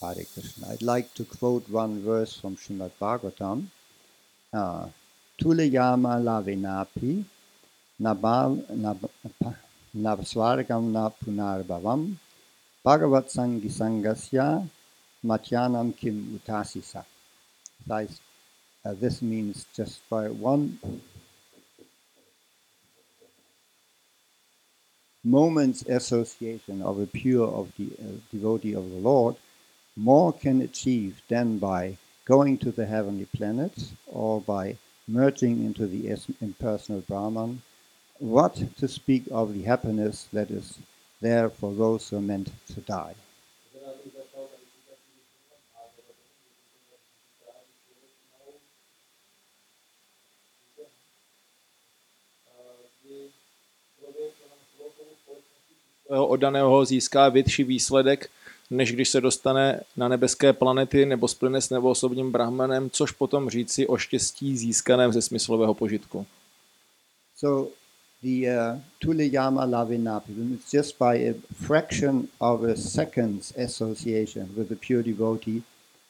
[0.00, 0.68] Hare Krishna.
[0.70, 3.66] I'd like to quote one verse from Srimad Bhagavatam.
[4.52, 4.86] Uh,
[5.40, 7.24] Tulayama lavenapi
[8.00, 8.56] nabal
[9.96, 12.14] navsvargam na punarbhavam
[12.84, 14.68] bhagavat sangi sangasya
[15.24, 17.04] matyanam kim utasisa.
[17.90, 20.78] Uh, this means just by one
[25.24, 29.36] moment's association of a pure of the uh, devotee of the Lord,
[29.98, 34.76] more can achieve than by going to the heavenly planets or by
[35.08, 37.62] merging into the impersonal Brahman.
[38.20, 40.78] What to speak of the happiness that is
[41.20, 43.14] there for those who are meant to die.
[56.10, 58.30] oddaného získá větší výsledek,
[58.70, 63.86] než když se dostane na nebeské planety nebo splyne s neboosobním brahmanem, což potom říci
[63.86, 66.26] o štěstí získaném ze smyslového požitku.
[67.36, 67.70] So
[68.22, 71.34] the uh, Tuliyama Lavinapi, it's just by a
[71.66, 75.62] fraction of a second's association with a pure devotee,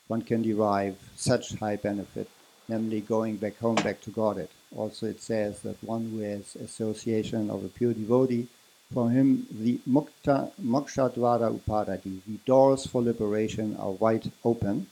[0.09, 2.29] one can derive such high benefit,
[2.69, 4.49] namely going back home, back to Godhead.
[4.77, 8.49] Also it says that one who has association of a pure devotee
[8.93, 14.87] For him, the mukta, moksha dvara upadati, the doors for liberation are wide open.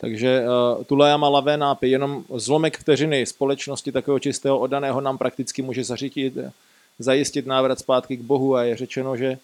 [0.00, 6.38] Takže uh, Tulajama Lavenápy, jenom zlomek vteřiny společnosti takového čistého oddaného nám prakticky může zařítit,
[6.98, 9.38] zajistit návrat zpátky k Bohu a je řečeno, že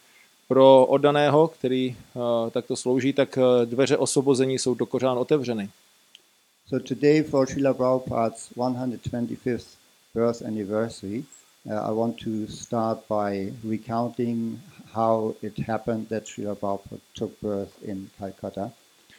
[0.48, 5.68] pro oddaného, který uh, takto slouží, tak uh, dveře osvobození jsou do kořán otevřeny.
[6.68, 9.66] So today for Srila Prabhupada's 125th
[10.14, 11.24] birth anniversary,
[11.66, 14.60] Uh, I want to start by recounting
[14.92, 18.70] how it happened that Srila Prabhupada took birth in Calcutta,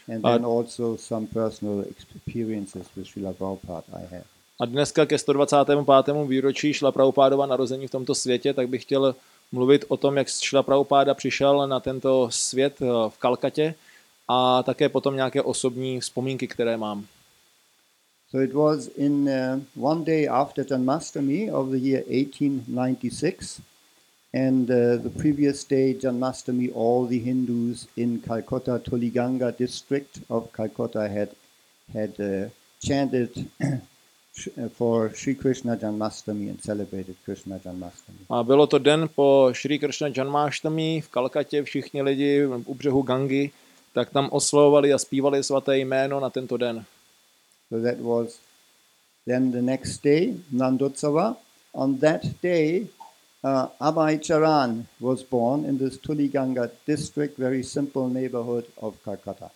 [0.07, 4.29] and then also some personal experiences with Srila Prabhupada I have.
[4.61, 6.27] A dneska ke 125.
[6.27, 9.15] výročí Šla Prabhupádova narození v tomto světě, tak bych chtěl
[9.51, 13.75] mluvit o tom, jak Šla Prabhupáda přišel na tento svět uh, v Kalkatě
[14.27, 17.05] a také potom nějaké osobní vzpomínky, které mám.
[18.31, 23.61] So it was in uh, one day after Janmastami of the year 1896,
[24.33, 31.07] and uh, the previous day, Janmastami, all the Hindus in Calcutta, Toliganga district of Calcutta
[31.07, 31.29] had
[31.93, 32.49] had uh,
[32.83, 33.47] chanted
[34.77, 38.25] for Sri Krishna Janmastami and celebrated Krishna Janmastami.
[38.29, 43.51] A bylo to den po Sri Krishna Janmastami v Kalkatě, všichni lidi u břehu Gangy,
[43.93, 46.85] tak tam oslovovali a zpívali svaté jméno na tento den.
[47.75, 48.39] So that was
[49.27, 51.35] then the next day, Nandotsava.
[51.75, 52.87] On that day,
[53.43, 59.51] uh, Abhay Charan was born in this Tuliganga district, very simple neighborhood of Calcutta.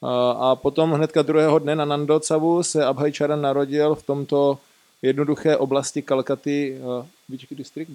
[0.00, 4.58] A potom hnedka druhého dne na Nandocavu se Abhay Charan narodil v tomto
[5.04, 7.92] jednoduché oblasti Kalkaty, uh, which district?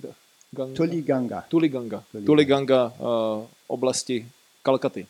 [0.54, 0.78] Ganga?
[0.78, 1.40] Tuliganga.
[1.50, 2.06] Tuliganga.
[2.14, 4.30] Tuliganga, Tuliganga uh, oblasti
[4.62, 5.10] Kalkaty.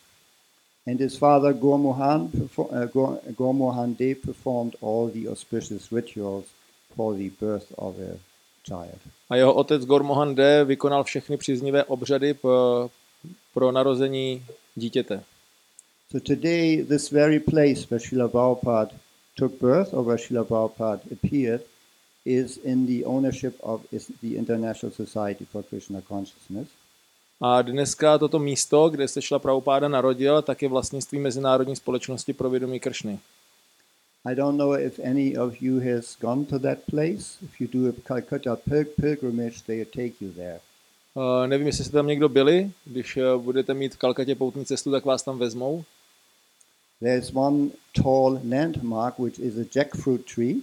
[0.90, 2.86] And his father Gormohan, uh,
[3.32, 6.46] Gormohan De performed all the auspicious rituals
[6.96, 8.18] for the birth of a
[8.64, 8.98] child.
[9.30, 12.90] A jeho otec Gormohan De vykonal všechny příznivé obřady pro,
[13.54, 14.42] pro narození
[14.76, 15.22] dítěte.
[16.10, 18.90] So today this very place where Srila Prabhupada
[19.36, 21.60] took birth or where Srila Prabhupada appeared
[22.24, 23.80] is in the ownership of
[24.22, 26.68] the International Society for Krishna Consciousness.
[27.42, 32.50] A dneska toto místo, kde se šla Prabhupáda narodil, tak je vlastnictví Mezinárodní společnosti pro
[32.50, 33.18] vědomí Kršny.
[34.24, 37.38] I don't know if any of you has gone to that place.
[37.42, 38.56] If you do a Calcutta
[39.00, 40.60] pilgrimage, they take you there.
[41.14, 42.70] Uh, nevím, jestli jste tam někdo byli.
[42.84, 45.84] Když uh, budete mít v Kalkatě poutní cestu, tak vás tam vezmou.
[47.00, 47.68] There's one
[48.02, 50.56] tall landmark, which is a jackfruit tree.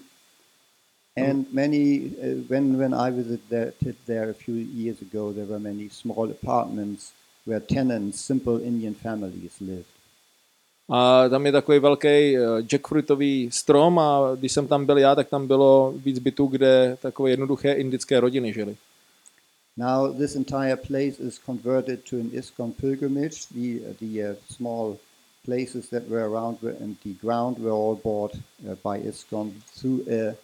[1.17, 3.73] And many, uh, when, when I visited
[4.05, 7.11] there, a few years ago, there were many small apartments
[7.45, 9.85] where tenants, simple Indian families lived.
[10.89, 15.27] A tam je takový velký uh, jackfruitový strom a když jsem tam byl já, tak
[15.29, 18.75] tam bylo víc bytů, kde takové jednoduché indické rodiny žily.
[19.77, 23.47] Now this entire place is converted to an ISKCON pilgrimage.
[23.51, 24.97] The, the uh, small
[25.45, 30.35] places that were around and the ground were all bought uh, by ISKCON through a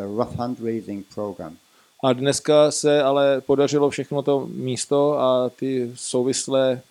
[0.00, 1.56] rough fundraising program.
[2.04, 6.82] A dneska se ale podařilo všechno to místo a ty souvislé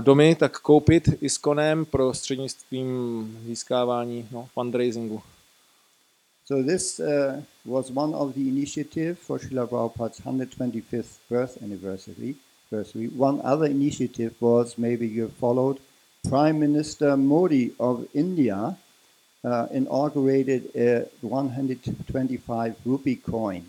[0.00, 5.22] domy tak koupit i s konem prostřednictvím získávání no, fundraisingu.
[6.44, 12.36] So this uh, was one of the initiative for Srila Prabhupada's 125th birth anniversary.
[13.18, 15.78] One other initiative was, maybe you followed,
[16.22, 18.76] Prime Minister Modi of India
[19.44, 23.64] uh, inaugurated a 125 rupee coin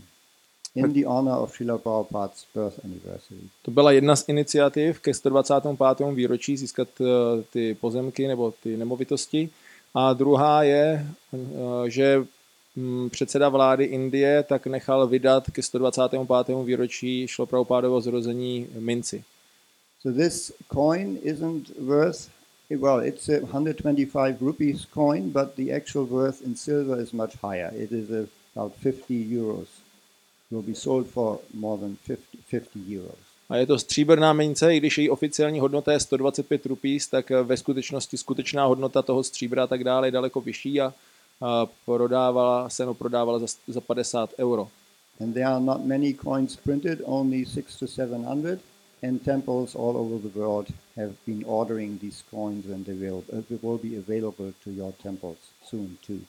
[0.76, 3.40] in the honor of Srila Prabhupada's birth anniversary.
[3.62, 6.14] To byla jedna z iniciativ ke 125.
[6.14, 7.06] výročí získat eh,
[7.54, 9.50] ty pozemky nebo ty nemovitosti.
[9.94, 12.24] A druhá je, eh, že
[12.76, 16.64] mm, předseda vlády Indie tak nechal vydat ke 125.
[16.64, 19.24] výročí šlo Prabhupádovo zrození minci.
[20.02, 22.30] So this coin isn't worth
[22.78, 27.72] well, it's a 125 rupees coin, but the actual worth in silver is much higher.
[27.76, 29.68] It is about 50 euros.
[30.52, 33.30] Will be sold for more than 50, 50 euros.
[33.50, 37.58] A je to stříbrná mince, i když její oficiální hodnota je 125 rupees, tak ve
[37.58, 40.94] skutečnosti skutečná hodnota toho stříbra a tak dále je daleko vyšší a,
[41.42, 44.68] a prodávala se, no prodávala za, za 50 euro.
[45.20, 48.60] And there are not many coins printed, only 6 to 700,
[49.04, 50.68] and temples all over the world
[51.00, 54.94] have been ordering these coins and they will, uh, they will be available to your
[55.04, 56.20] temples soon too.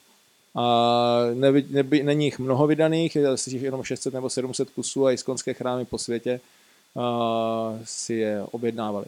[0.55, 5.13] A neby, neby, není jich mnoho vydaných, je asi jenom 600 nebo 700 kusů a
[5.13, 6.41] iskonské chrámy po světě
[6.97, 9.07] a, si je objednávali.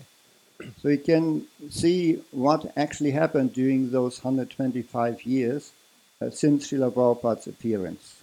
[0.80, 5.72] So you can see what actually happened during those 125 years
[6.20, 8.22] uh, since Srila Prabhupada's appearance.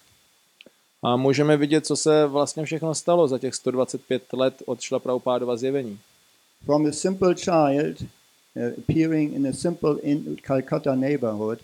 [1.04, 5.56] A můžeme vidět, co se vlastně všechno stalo za těch 125 let od Šla Prabhupádova
[5.58, 6.00] zjevení.
[6.66, 8.06] From a simple child
[8.56, 11.60] uh, appearing in a simple in Calcutta neighborhood,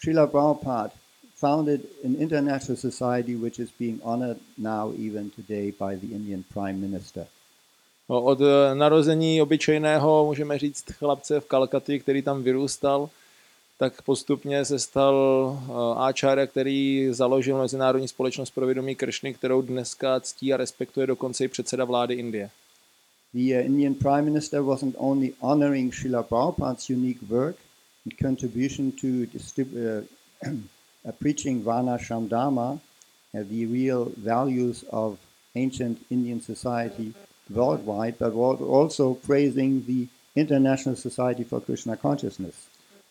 [0.00, 0.92] Srila Prabhupada
[1.34, 6.80] founded an international society which is being honored now even today by the Indian Prime
[6.80, 7.26] Minister.
[8.08, 13.10] No, Od eh, narození obyčejného, můžeme říct, chlapce v Kalkati, který tam vyrůstal,
[13.78, 15.16] tak postupně se stal
[15.60, 21.44] eh, áčára, který založil Mezinárodní společnost pro vědomí Kršny, kterou dneska ctí a respektuje dokonce
[21.44, 22.50] i předseda vlády Indie.
[23.34, 27.56] The uh, Indian Prime Minister wasn't only honoring Srila Prabhupada's unique work
[28.04, 30.48] and contribution to uh,
[31.08, 32.80] uh, preaching Varnashram Dharma,
[33.34, 35.18] uh, the real values of
[35.54, 37.12] ancient Indian society
[37.50, 42.54] worldwide, but also praising the International Society for Krishna Consciousness.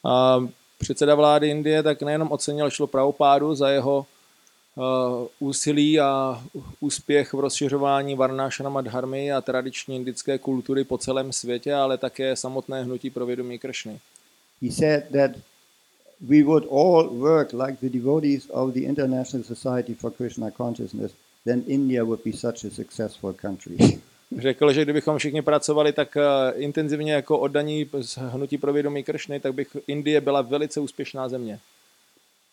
[0.05, 0.39] A
[0.77, 4.05] předseda vlády Indie tak nejenom ocenil Šlo Prabhupádu za jeho
[5.39, 6.43] úsilí a
[6.79, 12.83] úspěch v rozšiřování Varnášanama dharmy a tradiční indické kultury po celém světě, ale také samotné
[12.83, 13.99] hnutí pro vědomí Kršny.
[14.61, 15.31] He said that
[16.21, 21.11] we would all work like the devotees of the International Society for Krishna Consciousness,
[21.45, 23.77] then India would be such a successful country.
[24.37, 29.39] Řekl, že kdybychom všichni pracovali tak uh, intenzivně jako oddaní z hnutí pro vědomí Kršny,
[29.39, 31.59] tak bych Indie byla velice úspěšná země.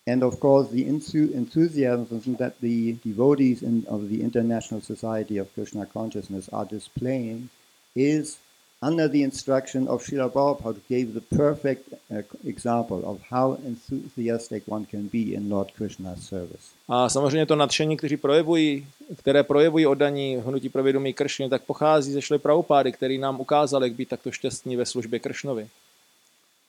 [0.06, 5.86] And of course, the enthusiasm that the devotees in, of the International Society of Krishna
[5.86, 7.48] Consciousness are displaying
[7.96, 8.38] is
[8.82, 14.84] under the instruction of Srila Prabhupada, gave the perfect uh, example of how enthusiastic one
[14.84, 16.74] can be in Lord Krishna's service.
[16.88, 18.86] A samozřejmě to nadšení, kteří projevují,
[19.16, 23.84] které projevují oddaní hnutí pro vědomí Kršny, tak pochází ze šly Prabhupády, který nám ukázal,
[23.84, 25.68] jak být takto šťastní ve službě Kršnovi.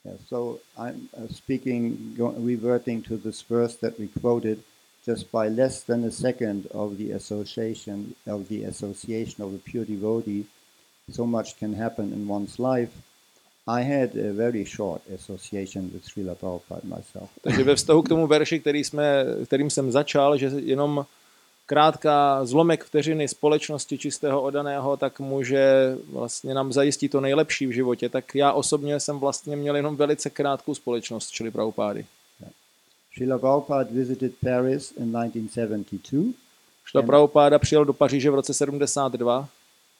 [0.05, 4.61] Yeah, so I'm uh, speaking, go, reverting to this verse that we quoted,
[5.05, 9.85] just by less than a second of the association of the association of a pure
[9.85, 10.45] devotee,
[11.11, 12.91] so much can happen in one's life.
[13.67, 17.29] I had a very short association with Srila Prabhupada myself.
[17.41, 21.05] Takže ve vztahu k tomu verši, který jsme, kterým jsem začal, že jenom
[21.65, 28.09] krátká zlomek vteřiny společnosti čistého odaného, tak může vlastně nám zajistit to nejlepší v životě.
[28.09, 32.05] Tak já osobně jsem vlastně měl jenom velice krátkou společnost, čili Prabhupády.
[33.13, 36.33] Srila Prabhupada visited Paris in 1972,
[36.85, 39.49] Šla přijel do Paříže v roce 72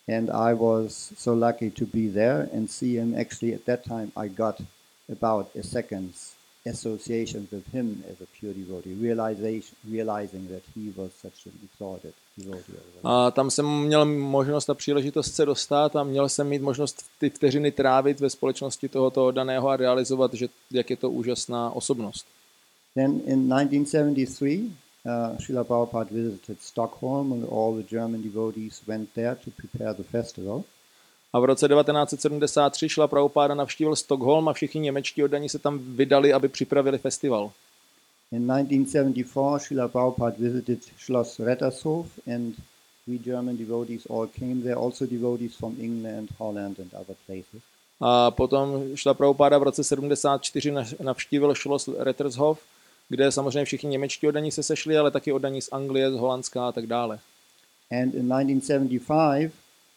[0.08, 3.16] and I was so lucky to be there and see him.
[3.18, 4.62] Actually, at that time, I got
[5.10, 6.35] about a second's
[6.66, 12.14] association with him as a pure devotee, realization, realizing that he was such an exalted
[12.38, 12.74] devotee.
[13.04, 17.30] a tam jsem měl možnost a příležitost se dostat a měl jsem mít možnost ty
[17.30, 22.26] vteřiny trávit ve společnosti tohoto oddaného a realizovat, že jak je to úžasná osobnost.
[22.96, 24.72] Then in 1973,
[25.06, 30.04] uh, Srila Prabhupada visited Stockholm and all the German devotees went there to prepare the
[30.04, 30.64] festival.
[31.36, 36.34] A v roce 1973 šla Prabhupáda navštívil Stockholm a všichni němečtí oddaní se tam vydali,
[36.34, 37.52] aby připravili festival.
[38.32, 42.56] In 1974, Srila Prabhupada visited Schloss Rettershof and
[43.08, 47.62] we German devotees all came there, also devotees from England, Holland and other places.
[48.02, 52.60] A potom šla Prabhupáda v roce 74 nav- navštívil Schloss Rettershof,
[53.10, 56.72] kde samozřejmě všichni němečtí oddaní se sešli, ale taky oddaní z Anglie, z Holandska a
[56.72, 57.20] tak dále.
[57.92, 59.52] And in 1975,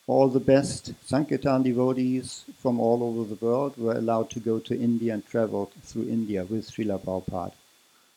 [0.09, 4.75] all the best Sankirtan devotees from all over the world were allowed to go to
[4.75, 7.53] India and travel through India with Srila Prabhupada.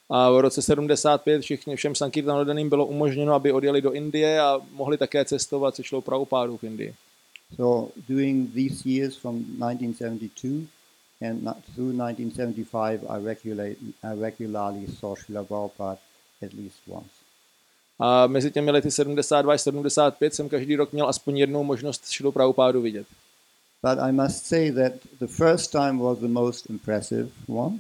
[0.09, 4.59] A v roce 75 všichni, všem Sankirtan oddaným bylo umožněno, aby odjeli do Indie a
[4.71, 6.93] mohli také cestovat se šlou Prabhupádu v Indii.
[7.55, 10.67] So during these years from 1972
[11.21, 11.43] and
[11.75, 15.97] through 1975, I, regulate, I regularly saw Srila Prabhupada
[16.41, 17.20] at least once.
[18.03, 22.31] A mezi těmi lety 72 až 75 jsem každý rok měl aspoň jednou možnost šlu
[22.31, 23.07] Prabhupádu vidět.
[23.83, 27.79] But I must say that the first time was the most impressive one,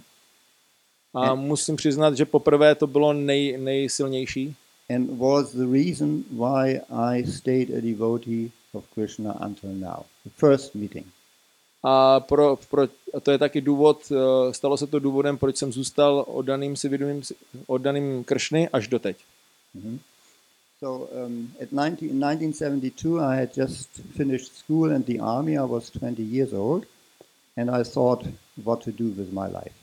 [1.13, 4.55] A musím přiznat, že poprvé to bylo nej, nejsilnější.
[4.95, 10.03] and was the reason why I stayed a devotee of Krishna until now.
[10.25, 11.05] The first meeting.
[11.83, 15.71] A, pro, pro, a to je taky důvod, eh, stalo se to důvodem, proč jsem
[15.73, 17.21] zůstal oddaným si vědomým,
[17.67, 19.17] oddaným Kršny až doteď.
[20.83, 25.55] So um, at 19, in 1972, I had just finished school and the army.
[25.55, 26.87] I was 20 years old,
[27.55, 28.25] and I thought
[28.63, 29.75] what to do with my life.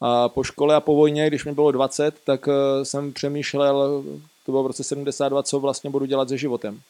[0.00, 4.04] A po škole a po vojně, když mi bylo 20, tak eh, jsem přemýšlel,
[4.46, 6.80] to bylo v roce 72, co vlastně budu dělat se životem.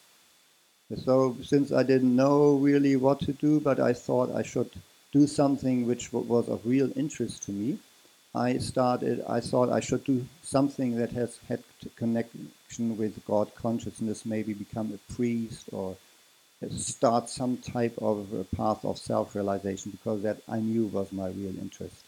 [1.05, 4.69] So since I didn't know really what to do, but I thought I should
[5.15, 7.77] do something which was of real interest to me,
[8.35, 9.23] I started.
[9.29, 11.61] I thought I should do something that has had
[11.99, 15.97] connection with God consciousness, maybe become a priest or
[16.77, 21.55] start some type of a path of self-realization, because that I knew was my real
[21.63, 22.05] interest.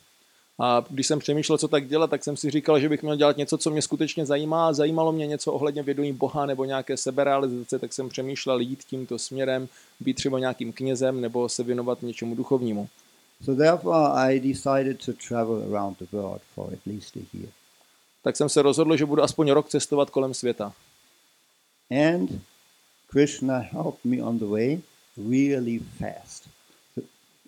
[0.59, 3.37] A když jsem přemýšlel, co tak dělat, tak jsem si říkal, že bych měl dělat
[3.37, 4.73] něco, co mě skutečně zajímá.
[4.73, 9.69] Zajímalo mě něco ohledně vědomí Boha nebo nějaké seberealizace, tak jsem přemýšlel jít tímto směrem,
[10.01, 12.89] být třeba nějakým knězem nebo se věnovat něčemu duchovnímu.
[13.45, 17.49] So therefore, I decided to travel around the world for at least a year.
[18.23, 20.73] Tak jsem se rozhodl, že budu aspoň rok cestovat kolem světa.
[21.91, 22.41] And
[23.07, 24.83] Krishna helped me on the way
[25.17, 26.49] really fast.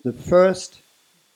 [0.03, 0.75] The, first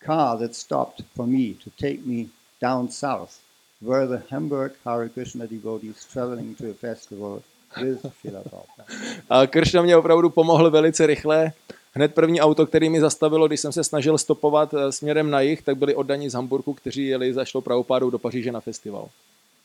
[0.05, 2.25] car that stopped for me to take me
[2.61, 3.39] down south
[3.81, 7.43] were the Hamburg Hare Krishna devotees traveling to a festival
[7.81, 8.85] with Srila Prabhupada.
[9.29, 11.51] A Kršna mě opravdu pomohl velice rychle.
[11.95, 15.61] Hned první auto, který mi zastavilo, když jsem se snažil stopovat eh, směrem na jih,
[15.61, 19.09] tak byli oddaní z Hamburgu, kteří jeli za šlou Prabhupádou do Paříže na festival.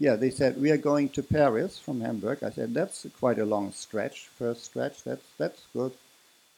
[0.01, 2.43] Yeah, they said we are going to Paris from Hamburg.
[2.43, 4.29] I said that's quite a long stretch.
[4.39, 5.93] First stretch, that's that's good.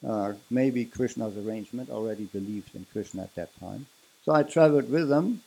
[0.03, 3.87] Uh, maybe Krishna's arrangement already believed in Krishna at that time.
[4.25, 5.41] So I traveled with them,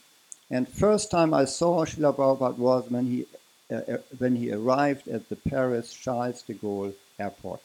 [0.51, 3.27] and first time I saw Srila Prabhupada was when he
[3.71, 7.61] uh, uh, when he arrived at the Paris Charles de Gaulle airport.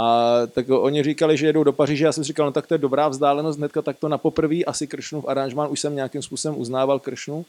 [0.00, 2.78] A tak oni říkali, že jedou do Paříže, já jsem říkal, no tak to je
[2.78, 6.60] dobrá vzdálenost, hnedka tak to na poprvé asi Kršnu v aranžmán, už jsem nějakým způsobem
[6.60, 7.44] uznával Kršnu.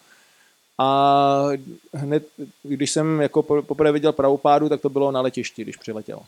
[0.78, 1.50] A
[1.94, 2.28] hned,
[2.64, 6.20] když jsem jako po- poprvé viděl Prabhupádu, tak to bylo na letišti, když přiletěl.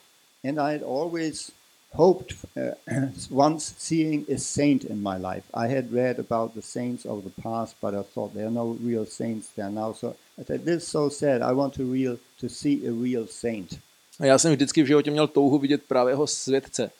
[0.49, 1.51] And I had always
[1.91, 3.09] hoped uh,
[3.47, 5.43] once seeing a saint in my life.
[5.53, 8.77] I had read about the saints of the past, but I thought there are no
[8.85, 9.93] real saints there now.
[9.93, 11.41] So I said, "This is so sad.
[11.41, 13.79] I want to real to see a real saint."
[14.21, 16.91] A já jsem vždycky v životě měl touhu vidět pravého světce.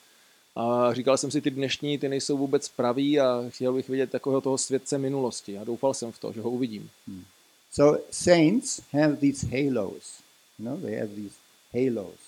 [0.56, 4.42] A říkal jsem si, ty dnešní, ty nejsou vůbec praví a chtěl bych vidět takového
[4.42, 5.58] toho světce minulosti.
[5.58, 6.90] A doufal jsem v to, že ho uvidím.
[7.72, 10.20] So saints have these halos.
[10.60, 11.36] You know, they have these
[11.74, 12.20] halos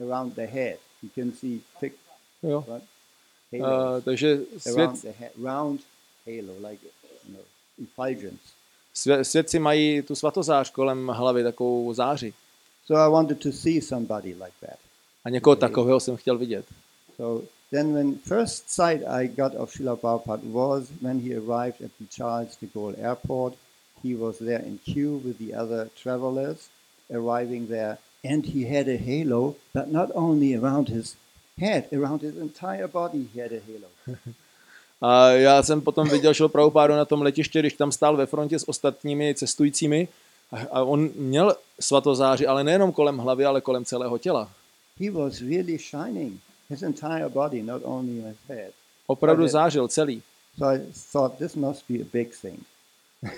[0.00, 0.78] around the head.
[1.02, 1.96] You can see thick,
[2.42, 2.64] Jo.
[2.68, 2.82] what?
[3.52, 5.80] Uh, Halos takže svět, around the head, round
[6.26, 6.86] halo, like
[7.28, 7.44] you know,
[7.82, 8.42] effulgence.
[8.94, 12.34] svě, světci mají tu svatozář kolem hlavy, takovou záři.
[12.86, 14.78] So I wanted to see somebody like that.
[15.24, 16.64] A někoho takového jsem chtěl vidět.
[17.16, 21.90] So then, when first sight I got of Srila Prabhupada was when he arrived at
[21.98, 23.54] the Charles de Gaulle airport.
[24.04, 26.68] He was there in queue with the other travelers
[27.10, 31.16] arriving there, and he had a halo, but not only around his
[31.58, 34.16] head, around his entire body he had a halo.
[35.00, 38.58] A já jsem potom viděl šel Prabhupádu na tom letiště, když tam stál ve frontě
[38.58, 40.08] s ostatními cestujícími
[40.52, 44.50] a, on měl svatozáři, ale nejenom kolem hlavy, ale kolem celého těla.
[44.98, 48.72] he was really shining, his entire body, not only his head.
[49.06, 50.22] Opravdu zářil celý.
[50.58, 50.80] So I
[51.12, 52.60] thought this must be a big thing.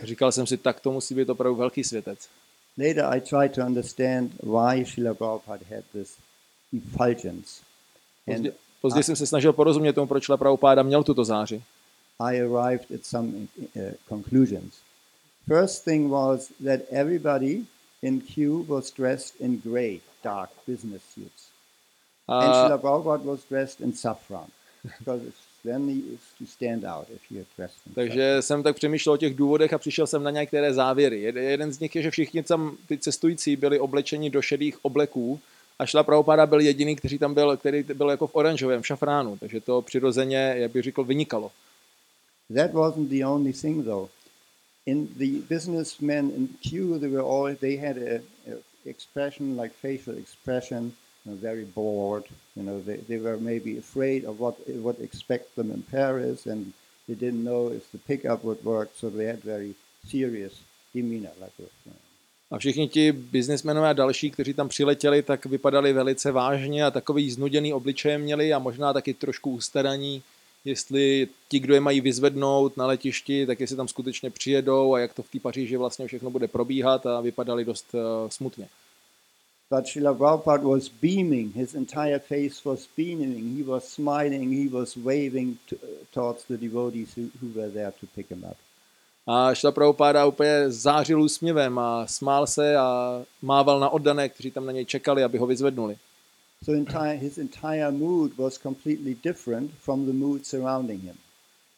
[0.03, 2.29] Říkal jsem si, tak to musí být opravdu velký světec.
[2.79, 6.17] Later, I tried to understand why Srila Prabhupada had this
[6.77, 7.63] effulgence.
[8.27, 11.63] Později, později jsem se snažil porozumět tomu, proč Prabhupáda měl tuto záři.
[12.21, 14.75] I arrived at some uh, conclusions.
[15.49, 17.65] First thing was that everybody
[18.03, 21.43] in queue was dressed in gray, dark business suits.
[22.29, 24.47] And A, Srila Prabhupada was dressed in saffron
[24.99, 25.23] because
[25.65, 26.03] then
[26.39, 27.95] to stand out if you're dressed in saffron.
[27.95, 31.23] takže jsem tak přemýšlel o těch důvodech a přišel jsem na některé závěry.
[31.33, 35.41] Jed- Jeden z nich je, že všichni tam ty cestující byli oblečeni do šedých obleků
[35.79, 39.61] A Šla Prabhupada byl jediný, který tam byl, který byl jako v oranžovém, šafránu, takže
[39.61, 41.51] to přirozeně, jak bych řekl, vynikalo.
[42.55, 44.11] That wasn't the only thing, though.
[44.91, 48.15] In the businessmen in queue, they were all they had a,
[48.53, 48.55] a
[48.95, 50.83] expression like facial expression,
[51.23, 52.27] you know, very bored.
[52.57, 56.61] You know, they, they were maybe afraid of what what expect them in Paris, and
[57.07, 59.73] they didn't know if the pickup would work, so they had very
[60.15, 60.55] serious
[60.95, 61.75] demeanor, like this.
[61.85, 62.03] You know.
[62.51, 67.31] A všichni ti biznismenové a další, kteří tam přiletěli, tak vypadali velice vážně a takový
[67.31, 70.23] znuděný obličeje měli a možná taky trošku ustaraní,
[70.69, 75.15] jestli ti, kdo je mají vyzvednout na letišti, tak jestli tam skutečně přijedou a jak
[75.15, 78.69] to v té Paříži vlastně všechno bude probíhat a vypadali dost uh, smutně.
[79.71, 84.97] But Srila Prabhupada was beaming, his entire face was beaming, he was smiling, he was
[84.97, 85.77] waving to,
[86.11, 88.57] towards the devotees who, who were there to pick him up.
[89.27, 94.67] A Šla Prabhupada úplně zářil úsměvem a smál se a mával na oddané, kteří tam
[94.67, 95.97] na něj čekali, aby ho vyzvednuli.
[96.65, 101.17] So entire, his entire mood was completely different from the mood surrounding him.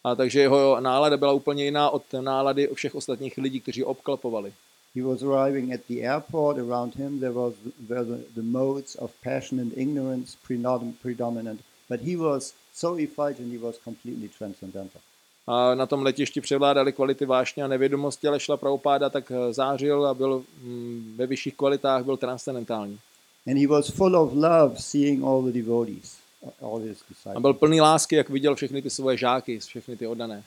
[0.04, 4.52] A takže jeho nálada byla úplně jiná od nálady všech ostatních lidí, kteří obklopovali.
[4.94, 6.58] He was arriving at the airport.
[6.58, 7.54] Around him, there was
[7.88, 11.60] were the, the modes of passion and ignorance predom- predominant.
[11.88, 15.00] But he was so effulgent, he was completely transcendental.
[15.46, 20.06] A na tom letišti převládaly kvality vášně a nevědomosti, ale šla Prabhupada tak eh, zářil
[20.06, 22.98] a byl mm, ve vyšších kvalitách, byl transcendentální.
[23.46, 26.18] And he was full of love, seeing all the devotees,
[26.62, 27.40] all his A disciples.
[27.42, 30.42] byl plný lásky, jak viděl všechny ty svoje žáky, všechny ty oddané.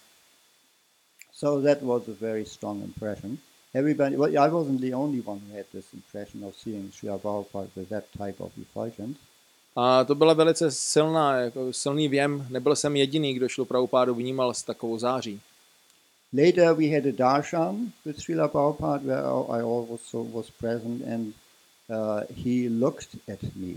[1.33, 3.37] So that was a very strong impression.
[3.73, 7.67] Everybody, well, I wasn't the only one who had this impression of seeing Srila Prabhupada
[7.75, 9.19] with that type of effulgence.
[9.75, 12.47] A to byla velice silná, jako silný věm.
[12.49, 15.41] Nebyl jsem jediný, kdo šlo Prabhupádu vnímal s takovou září.
[16.33, 19.23] Later, we had a darshan with Srila Prabhupada where
[19.59, 21.33] I also was present, and
[21.89, 23.75] uh, he looked at me.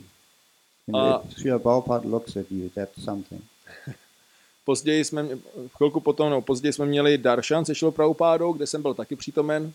[0.88, 3.42] If Srila Prabhupada looks at you, that's something.
[4.64, 5.22] Později jsme,
[5.68, 9.16] v chvilku potom, no, později jsme měli darshan se šlo Prabhupádou, kde jsem byl taky
[9.16, 9.72] přítomen.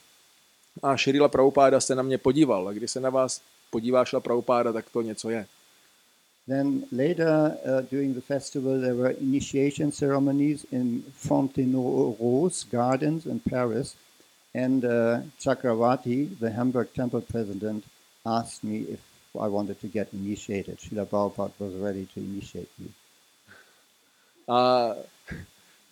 [0.84, 2.68] A Šrila Prabhupáda se na mě podíval.
[2.68, 5.46] A když se na vás podívá Šla Prabhupáda, tak to něco je.
[6.48, 13.96] Then later, uh, during the festival, there were initiation ceremonies in Fontenay-aux Gardens in Paris,
[14.54, 17.84] and uh, Chakravarti, the Hamburg temple president,
[18.26, 19.00] asked me if
[19.36, 20.80] I wanted to get initiated.
[20.80, 22.88] Srila Prabhupada was ready to initiate me.
[24.48, 24.90] A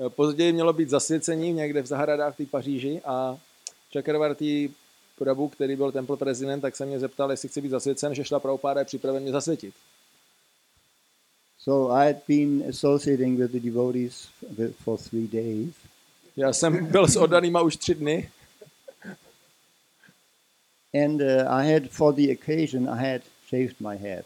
[0.09, 3.37] později mělo být zasvěcení někde v zahradách té Paříži a
[3.93, 4.73] Chakravarti
[5.17, 8.39] Prabhu, který byl temple prezident, tak se mě zeptal, jestli chci být zasvěcen, že šla
[8.39, 9.73] Prabhupáda je připraven mě zasvětit.
[11.59, 14.29] So I had been associating with the devotees
[14.83, 15.75] for three days,
[16.39, 18.31] Já jsem byl s oddanýma už tři dny
[20.93, 24.25] and uh, I had, for the occasion, I had shaved my head.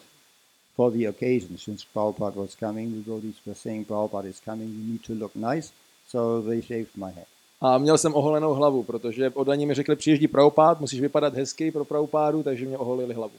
[0.76, 4.91] For the occasion, since Prabhupada was coming, the devotees were saying, Prabhupada is coming, you
[4.93, 5.71] need to look nice,
[6.08, 7.28] so they shaved my head.
[7.65, 11.86] a měl jsem oholenou hlavu, protože oddaní mi řekli, přijíždí Prabhupád, musíš vypadat hezky pro
[11.86, 13.34] Prabhupádu, takže mě oholili hlavu.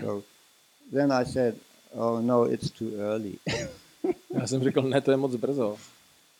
[0.00, 0.22] So
[0.92, 1.54] then I said,
[1.92, 3.34] oh no, it's too early.
[4.34, 5.76] Já jsem řekl, ne, to je moc brzo.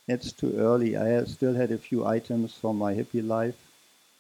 [0.08, 0.96] it's too early.
[0.96, 3.58] I still had a few items from my hippie life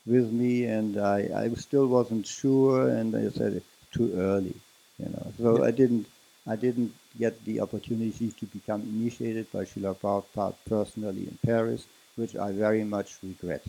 [0.08, 4.54] with me, and I, I still wasn't sure, and I said too early,
[4.98, 5.26] you know.
[5.38, 6.06] So I didn't
[6.46, 12.34] I didn't get the opportunity to become initiated by Srila Prabhupada personally in Paris, which
[12.36, 13.62] I very much regret.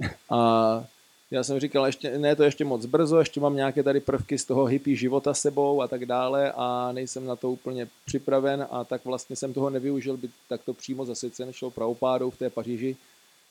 [0.30, 0.84] A
[1.30, 4.38] já jsem říkal, ještě, ne, to je ještě moc brzo, ještě mám nějaké tady prvky
[4.38, 8.84] z toho hippie života sebou a tak dále a nejsem na to úplně připraven a
[8.84, 12.96] tak vlastně jsem toho nevyužil, by takto přímo zasvěcen šel Prabhupádou v té Paříži,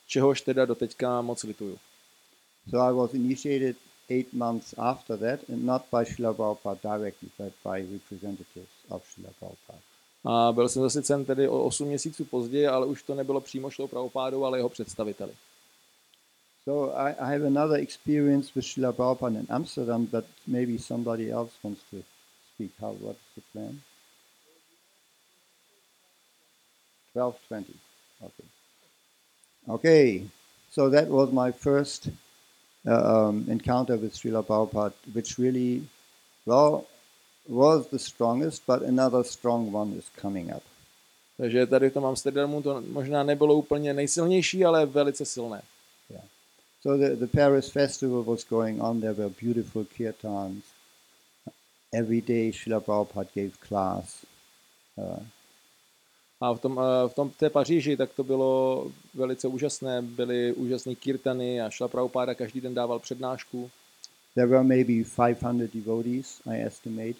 [0.06, 1.78] čehož teda doteďka moc lituju.
[2.70, 3.76] So I was initiated
[4.10, 9.30] eight months after that, and not by Srila Prabhupada directly, but by representatives of Srila
[9.38, 9.80] Prabhupada.
[10.24, 13.88] A byl jsem zasvěcen tedy o 8 měsíců později, ale už to nebylo přímo šlo
[13.88, 15.32] Prabhupádou, ale jeho představiteli.
[16.64, 21.52] So I, I have another experience with Srila Prabhupada in Amsterdam, but maybe somebody else
[21.64, 21.96] wants to
[22.54, 22.72] speak.
[22.80, 22.94] How?
[22.94, 23.80] What's the plan?
[27.12, 27.74] Twelve twenty.
[28.20, 28.55] Okay.
[29.68, 30.22] Okay.
[30.70, 32.08] So that was my first
[32.86, 35.82] uh, um, encounter with Srila Prabhupada, which really,
[36.44, 36.86] well,
[37.48, 40.62] was the strongest, but another strong one is coming up.
[41.36, 45.62] Takže tady v tom Amsterdamu to možná nebylo úplně nejsilnější, ale velice silné.
[46.10, 46.24] Yeah.
[46.82, 49.00] So the, the Paris festival was going on.
[49.00, 50.64] There were beautiful kirtans.
[51.92, 54.24] Every day Srila Prabhupada gave class.
[54.98, 55.20] Uh,
[56.40, 60.02] A v tom, eh, v tom té Paříži tak to bylo velice úžasné.
[60.02, 63.70] Byly úžasné kirtany a šla Prabhupáda každý den dával přednášku.
[64.34, 67.18] There were maybe 500 devotees, I estimate,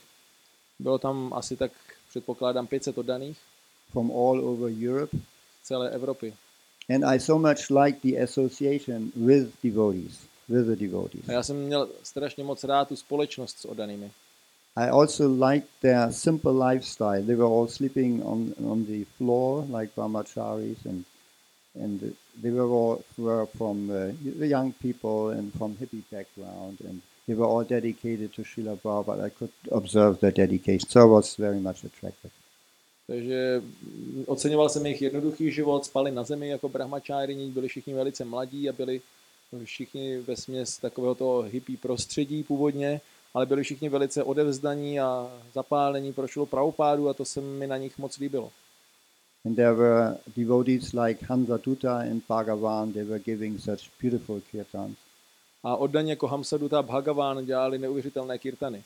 [0.79, 1.73] Bylo tam asi tak,
[2.09, 3.39] předpokládám, 500 oddaných
[3.91, 5.17] from all over Europe.
[5.63, 6.35] z celé Evropy.
[6.95, 11.29] And I so much liked the association with devotees, with the devotees.
[11.29, 14.11] A já jsem měl strašně moc rád tu společnost s oddanými.
[14.77, 17.23] I also liked their simple lifestyle.
[17.23, 21.05] They were all sleeping on, on the floor like brahmacharis, and
[21.75, 27.01] and they were all were from uh, the young people and from hippie background, and
[27.27, 29.25] they were all dedicated to Srila Prabhupada.
[29.25, 32.31] I could observe their dedication, so I was very much attracted.
[33.07, 38.25] Takže mm, oceňoval jsem jejich jednoduchý život, spali na zemi jako brahmačáriní, byli všichni velice
[38.25, 39.01] mladí a byli
[39.65, 43.01] všichni ve směs takového toho hippie prostředí původně,
[43.37, 47.77] ale byli všichni velice odevzdaní a zapálení pro Šilu Prabhupádu a to se mi na
[47.77, 48.53] nich moc líbilo.
[49.45, 52.93] And there were devotees like Hansa Dutta and Bhagavan.
[52.93, 54.97] They were giving such beautiful kirtans.
[55.63, 58.85] A oddaně jako Hamsaduta a Bhagavan dělali neuvěřitelné kirtany.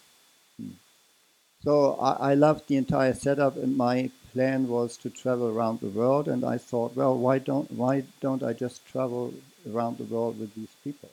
[1.64, 5.98] So I, I loved the entire setup, and my plan was to travel around the
[5.98, 6.28] world.
[6.28, 9.30] And I thought, well, why don't why don't I just travel
[9.74, 11.10] around the world with these people?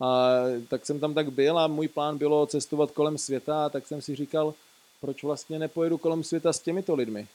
[0.00, 0.30] A
[0.68, 4.02] tak jsem tam tak byl a můj plán bylo cestovat kolem světa, a tak jsem
[4.02, 4.54] si říkal,
[5.00, 7.28] proč vlastně nepojedu kolem světa s těmito lidmi.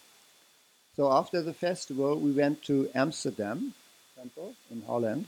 [0.95, 3.73] So after the festival, we went to Amsterdam
[4.15, 5.27] temple in Holland,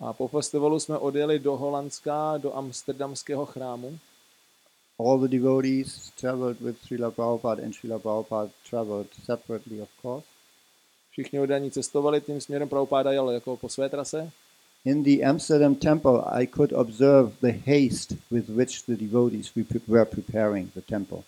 [0.00, 3.98] A po festivalu jsme odjeli do Holandska, do amsterdamského chrámu.
[4.98, 10.26] all the devotees traveled with Srila Prabhupada, and Srila Prabhupada traveled separately, of course.
[11.10, 14.30] Všichni oddaní cestovali tím směrem, Prabhupáda jel jako po své trase.
[14.86, 19.50] In the Amsterdam temple, I could observe the haste with which the devotees
[19.88, 21.24] were preparing the temple.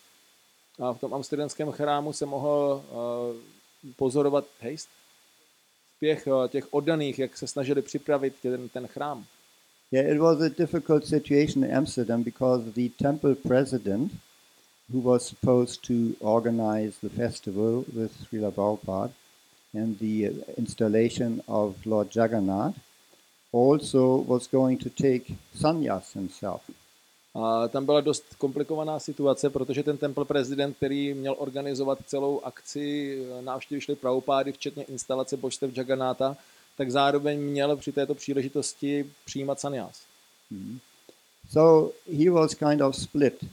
[0.79, 3.37] A v tom amsterdamském chrámu se mohl uh,
[3.97, 4.89] pozorovat hejst,
[5.97, 9.25] spěch uh, těch oddaných, jak se snažili připravit ten, ten chrám.
[9.93, 14.13] Yeah, it was a difficult situation in Amsterdam because the temple president,
[14.93, 19.13] who was supposed to organize the festival with Srila Prabhupada
[19.75, 22.75] and the uh, installation of Lord Jagannath,
[23.53, 26.63] also was going to take sannyas himself.
[27.35, 33.19] A tam byla dost komplikovaná situace, protože ten temple prezident, který měl organizovat celou akci
[33.23, 36.37] eh, návštěvy šly Prabhupády, včetně instalace božstev Jagannáta,
[36.77, 40.03] tak zároveň měl při této příležitosti přijímat sanyas.
[41.51, 43.45] So he was kind of split.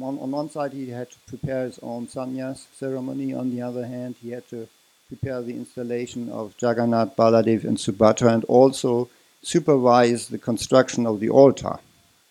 [0.00, 3.36] On, on one side, he had to prepare his own sannyas ceremony.
[3.36, 4.66] On the other hand, he had to
[5.08, 9.08] prepare the installation of Jagannath, Baladev, and Subhadra, and also
[9.44, 11.78] supervise the construction of the altar.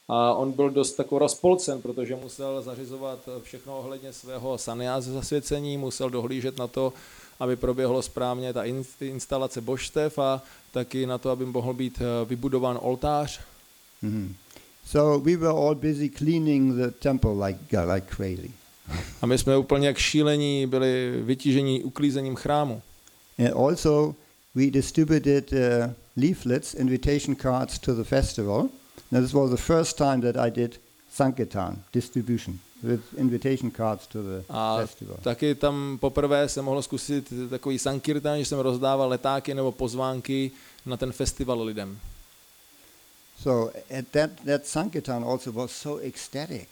[0.07, 6.09] A on byl dost takový rozpolcen, protože musel zařizovat všechno ohledně svého sanyas zasvěcení, musel
[6.09, 6.93] dohlížet na to,
[7.39, 12.25] aby proběhlo správně ta in- instalace božstev a taky na to, aby mohl být eh,
[12.25, 13.39] vybudován oltář.
[14.85, 18.51] So we were all busy cleaning the temple like, like crazy.
[19.21, 22.81] A my jsme úplně jak šílení byli vytížení uklízením chrámu.
[23.39, 24.15] And also,
[24.55, 28.69] we distributed uh, leaflets, invitation cards to the festival.
[29.11, 30.77] Now, this was the first time that I did
[31.11, 35.17] Sankirtan distribution with invitation cards to the A festival.
[35.23, 40.51] taky tam poprvé jsem mohl zkusit takový sankirtan, že jsem rozdával letáky nebo pozvánky
[40.85, 41.99] na ten festival lidem.
[43.39, 46.67] So at that, that Sankirtan also was so ecstatic.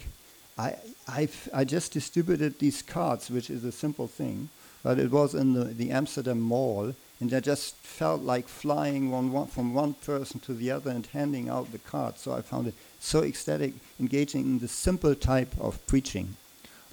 [0.57, 0.73] I
[1.07, 4.49] I I just distributed these cards, which is a simple thing,
[4.83, 9.31] but it was in the, the Amsterdam Mall, and I just felt like flying one,
[9.31, 12.21] one, from one person to the other and handing out the cards.
[12.21, 16.35] So I found it so ecstatic, engaging in the simple type of preaching.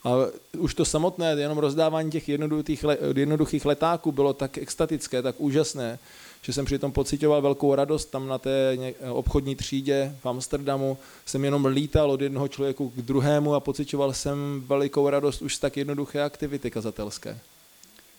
[0.05, 0.11] A
[0.59, 5.99] už to samotné, jenom rozdávání těch jednoduchých, le- jednoduchých letáků bylo tak extatické, tak úžasné,
[6.43, 8.79] že jsem přitom pocitoval velkou radost tam na té
[9.11, 10.99] obchodní třídě v Amsterdamu.
[11.27, 15.59] Jsem jenom lítal od jednoho člověku k druhému a pocitoval jsem velikou radost už z
[15.59, 17.39] tak jednoduché aktivity kazatelské.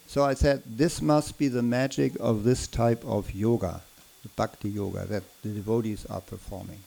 [0.09, 3.81] So I said, this must be the magic of this type of yoga,
[4.23, 6.79] the bhakti yoga that the devotees are performing.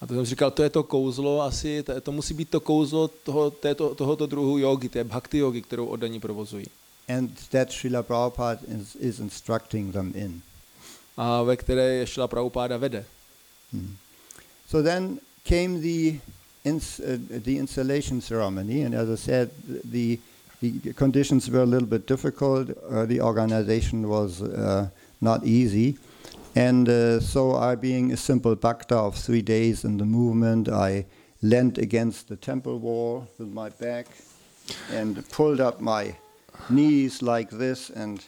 [0.00, 3.08] A to jsem říkal, to je to kouzlo asi, to, to musí být to kouzlo
[3.08, 6.66] toho, této, tohoto druhu jogy, té bhakti jogy, kterou oddaní provozují.
[7.08, 10.42] And that Srila Prabhupada is, is instructing them in.
[11.16, 13.04] A ve které je šla Prabhupáda vede.
[14.68, 16.18] So then came the,
[16.64, 19.50] ins, uh, the installation ceremony, and as I said,
[19.84, 20.18] the,
[20.60, 22.70] the conditions were a little bit difficult.
[22.88, 25.98] Uh, the organization was uh, not easy.
[26.54, 31.06] And uh, so, I, being a simple bhakta of three days in the movement, I
[31.42, 34.06] leant against the temple wall with my back
[34.92, 36.16] and pulled up my
[36.68, 38.24] knees like this and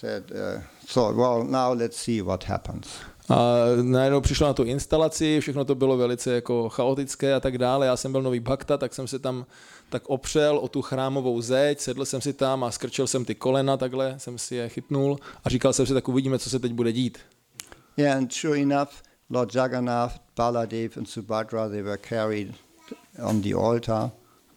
[0.00, 2.88] said, uh, thought, well, now let's see what happens.
[3.28, 7.86] A najednou přišlo na tu instalaci, všechno to bylo velice jako chaotické a tak dále.
[7.86, 9.46] Já jsem byl nový bhakta, tak jsem se tam
[9.90, 13.76] tak opřel o tu chrámovou zeď, sedl jsem si tam a skrčil jsem ty kolena,
[13.76, 16.92] takhle jsem si je chytnul a říkal jsem si, tak uvidíme, co se teď bude
[16.92, 17.18] dít.
[17.96, 18.90] Yeah, and sure enough,
[19.30, 22.54] Lord Jagannath, Baladev, and Subhadra, they were carried
[23.22, 24.10] on the altar.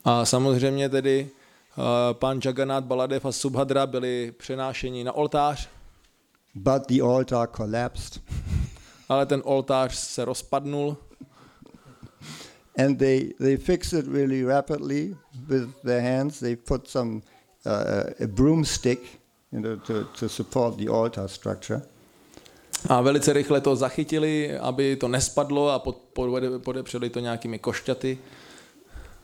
[0.05, 1.29] A samozřejmě tedy
[2.13, 5.69] pan Jagannath, Baladev a Subhadra byli přenášeni na oltář,
[6.55, 8.21] But the altar collapsed,
[9.09, 10.97] ale ten oltář se rozpadnul
[12.77, 15.15] and they, they fixed it really rapidly
[15.47, 16.39] with their hands.
[16.39, 17.21] They put some
[17.65, 18.99] uh, a broomstick
[19.51, 21.81] you know, to, to support the altar structure.
[22.89, 28.17] a velice rychle to zachytili, aby to nespadlo a pod, pod, podepřeli to nějakými košťaty.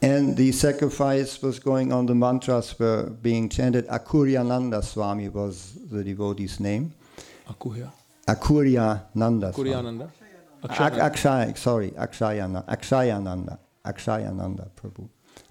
[0.01, 3.85] And the sacrifice was going on, the mantras were being chanted.
[3.87, 6.93] Akuryananda Swami was the devotee's name.
[7.49, 7.91] A kuhja?
[8.27, 9.69] Akuryananda Swami.
[9.71, 10.09] Kuryananda?
[10.63, 15.07] Ak- Akshay, sorry, Akshayana, Akshayananda, Akshayananda Prabhu.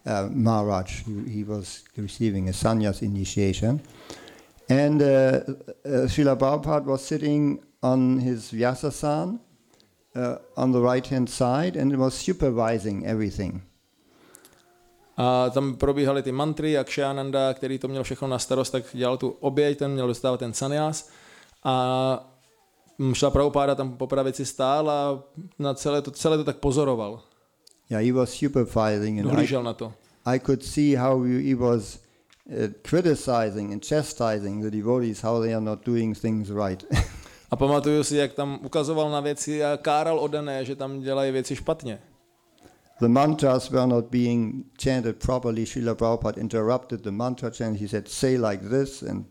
[0.06, 3.80] Uh, Maharaj, he, he was receiving a sannyas initiation.
[4.70, 5.42] And uh, uh,
[6.08, 9.40] Srila Prabhupada was sitting on his Vyasasan
[10.14, 13.62] uh, on the right hand side and was supervising everything.
[15.20, 19.16] A tam probíhaly ty mantry a Kshayananda, který to měl všechno na starost, tak dělal
[19.16, 21.10] tu oběť, ten měl dostávat ten sanyas.
[21.64, 22.34] A
[23.12, 25.22] šla Prabhupáda tam po pravici stál a
[25.58, 27.20] na celé to, celé to tak pozoroval.
[27.90, 29.92] Yeah, he was supervising, and I, na to.
[30.26, 31.98] I could see how he he was
[32.46, 36.84] uh, criticizing and chastising the devotees, how they are not doing things right.
[37.50, 41.56] A pamatuju si, jak tam ukazoval na věci a káral odané, že tam dělají věci
[41.56, 41.98] špatně.
[43.00, 45.64] The mantras were not being chanted properly.
[45.64, 47.76] Srila Prabhupada interrupted the mantra chant.
[47.76, 49.02] He said, say like this.
[49.02, 49.24] And,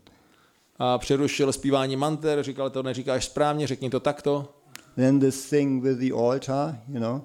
[0.78, 4.54] A přerušil zpívání manter, říkal, to neříkáš správně, řekni to takto.
[4.96, 7.24] then this thing with the altar, you know,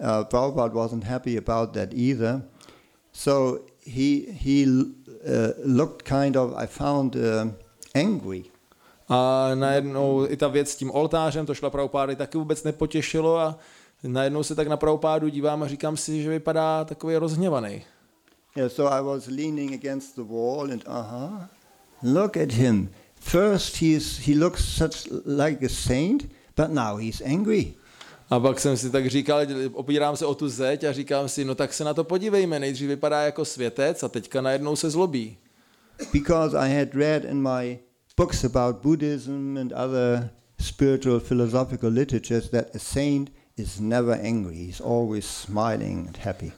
[0.00, 2.42] uh, Prabhupada wasn't happy about that either.
[3.12, 7.50] So he, he uh, looked kind of, I found, uh,
[7.94, 8.44] angry.
[9.08, 13.58] A najednou i ta věc s tím oltářem, to šla Prabhupády taky vůbec nepotěšilo a
[14.02, 17.82] najednou se tak na Prabhupádu dívám a říkám si, že vypadá takový rozhněvaný.
[18.56, 21.46] Yeah, so I was leaning against the wall and, uh-huh,
[22.02, 22.88] look at him.
[23.14, 26.22] First he's, he looks such like a saint,
[26.56, 27.74] but now he's angry.
[28.30, 29.40] A pak jsem si tak říkal,
[29.72, 32.88] opírám se o tu zeď a říkám si, no tak se na to podívejme, nejdřív
[32.88, 35.36] vypadá jako světec a teďka najednou se zlobí.
[36.12, 37.80] because I had read in my
[38.16, 44.56] books about Buddhism and other spiritual philosophical literatures that a saint is never angry.
[44.56, 46.52] He's always smiling and happy.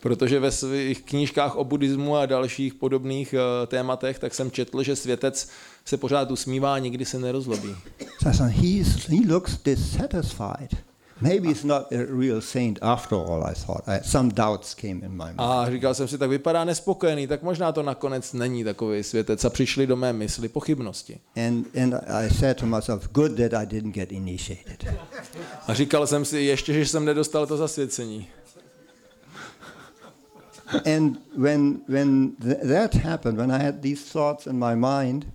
[0.00, 4.96] Protože ve svých knížkách o buddhismu a dalších podobných uh, tématech, tak jsem četl, že
[4.96, 5.48] světec
[5.84, 7.76] se pořád usmívá a nikdy se nerozlobí.
[8.32, 8.44] So
[9.08, 10.91] he looks dissatisfied.
[11.22, 13.88] Maybe he's not a real saint after all, I thought.
[13.88, 15.34] I, some doubts came in my mind.
[15.38, 19.44] A říkal jsem si, tak vypadá nespokojený, tak možná to nakonec není takový světec.
[19.44, 21.20] A přišli do mé mysli pochybnosti.
[21.36, 24.84] And, and I said to myself, good that I didn't get initiated.
[25.66, 28.28] A říkal jsem si ještě, že jsem nedostal to zasvěcení.
[30.86, 35.26] and when, when th- that happened, when I had these thoughts in my mind,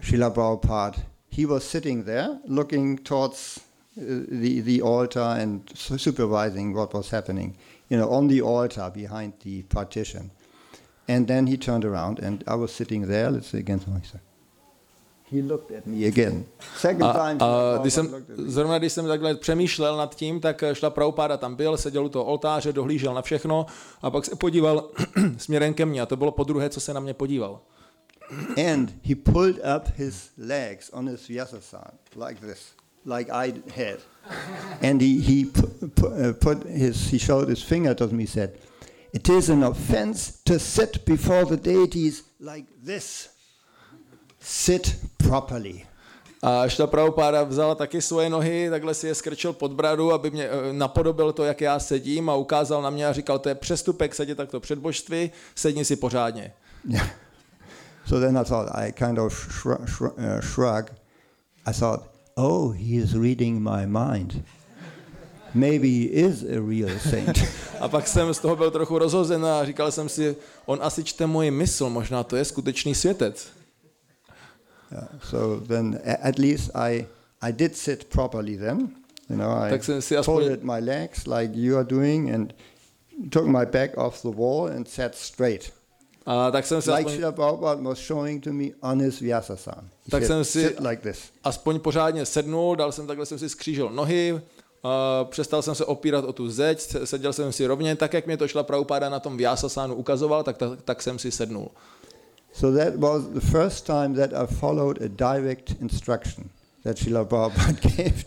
[0.00, 0.98] Srila Prabhupada,
[1.30, 3.60] he was sitting there looking towards
[4.00, 7.56] the, the altar and su- supervising what was happening,
[7.88, 10.30] you know, on the altar behind the partition.
[11.08, 14.20] And then he turned around and I was sitting there, let's say against my side.
[15.32, 16.44] He looked at me again.
[16.76, 17.38] Second A, time.
[17.40, 21.76] a když jsem, zrovna když jsem takhle přemýšlel nad tím, tak šla Prabhupáda tam byl,
[21.76, 23.66] seděl u toho oltáře, dohlížel na všechno
[24.02, 24.90] a pak se podíval
[25.36, 27.60] směrem ke mně a to bylo po druhé, co se na mě podíval.
[28.70, 31.90] And he pulled up his legs on his vyasasana
[32.26, 32.66] like this,
[33.04, 33.98] like I had.
[34.82, 35.50] And he, he
[35.82, 38.58] uh, put his, he showed his finger to me, said,
[39.12, 43.28] It is an offense to sit before the deities like this.
[44.38, 45.86] Sit properly.
[46.42, 50.48] A Šta Prabhupáda vzal taky svoje nohy, takhle si je skrčil pod bradu, aby mě
[50.48, 54.14] eh, napodobil to, jak já sedím a ukázal na mě a říkal, to je přestupek
[54.14, 56.52] sedět takto před božství, sedni si pořádně.
[56.88, 57.10] Yeah.
[58.06, 60.90] So then I thought, I kind of shrug, shrug, uh, shrug.
[61.66, 64.42] I thought, oh, he is reading my mind.
[65.54, 67.38] Maybe he is a real saint.
[67.80, 71.26] A pak jsem z toho byl trochu rozhozen a říkal jsem si, on asi čte
[71.26, 73.46] moji mysl, možná to je skutečný světec.
[74.92, 77.06] Yeah, so then at least I,
[77.40, 78.88] I did sit properly then.
[79.30, 82.54] You know, I Tak jsem si aspoň- folded my legs like you are doing and
[83.30, 85.72] took my back off the wall and sat straight.
[86.26, 89.84] A tak jsem se Like aspoň, Srila Prabhupada was showing to me on his Vyasasana.
[90.10, 91.12] Tak sit, jsem si like
[91.44, 94.40] aspoň pořádně sednul, dal jsem takhle jsem si skřížil nohy, uh,
[95.30, 98.36] přestal jsem se opírat o tu zeď, se- seděl jsem si rovně, tak jak mě
[98.36, 101.68] to šla Prabhupáda na tom Vyasasánu ukazoval, tak, tak, tak jsem si sednul.
[102.52, 106.48] So that was the first time that I followed a direct instruction
[106.84, 108.24] that Srila Prabhupada gave.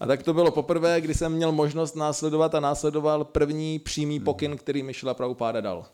[0.00, 4.56] A tak to bylo poprvé, kdy jsem měl možnost následovat a následoval první přímý pokyn,
[4.56, 5.86] který mi šla Prabhupáda dal.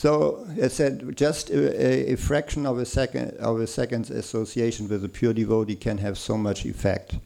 [0.00, 5.04] So it said just a, a, fraction of a second of a second's association with
[5.04, 7.16] a pure devotee can have so much effect,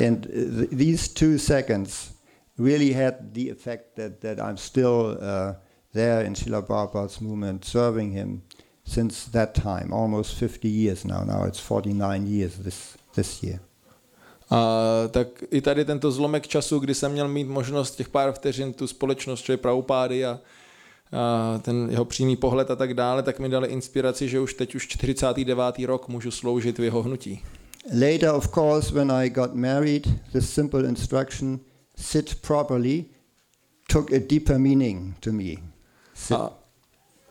[0.00, 2.10] and uh, th- these two seconds
[2.58, 5.52] really had the effect that, that I'm still uh,
[5.92, 8.42] there in Srila Prabhupada's movement, serving him
[8.82, 11.22] since that time, almost 50 years now.
[11.22, 13.60] Now it's 49 years this this year.
[14.50, 18.72] A tak i tady tento zlomek času, kdy jsem měl mít možnost těch pár vteřin
[18.72, 19.58] tu společnost, čo je
[20.26, 20.40] a
[21.62, 24.86] ten jeho přímý pohled a tak dále, tak mi dali inspiraci, že už teď už
[24.86, 25.78] 49.
[25.78, 27.42] rok můžu sloužit v jeho hnutí.
[27.92, 31.60] Later, of course, when I got married, the simple instruction,
[31.96, 33.04] sit properly,
[33.92, 35.54] took a deeper meaning to me.
[36.14, 36.36] Sit.
[36.36, 36.52] A,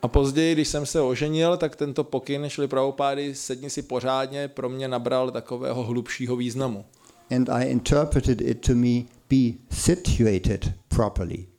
[0.01, 4.69] a později, když jsem se oženil, tak tento pokyn šli Prabhupády, sedni si pořádně, pro
[4.69, 6.85] mě nabral takového hlubšího významu.
[7.31, 11.54] And I interpreted it to me be situated properly.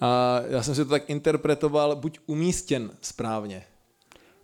[0.00, 3.62] A já jsem si to tak interpretoval, buď umístěn správně.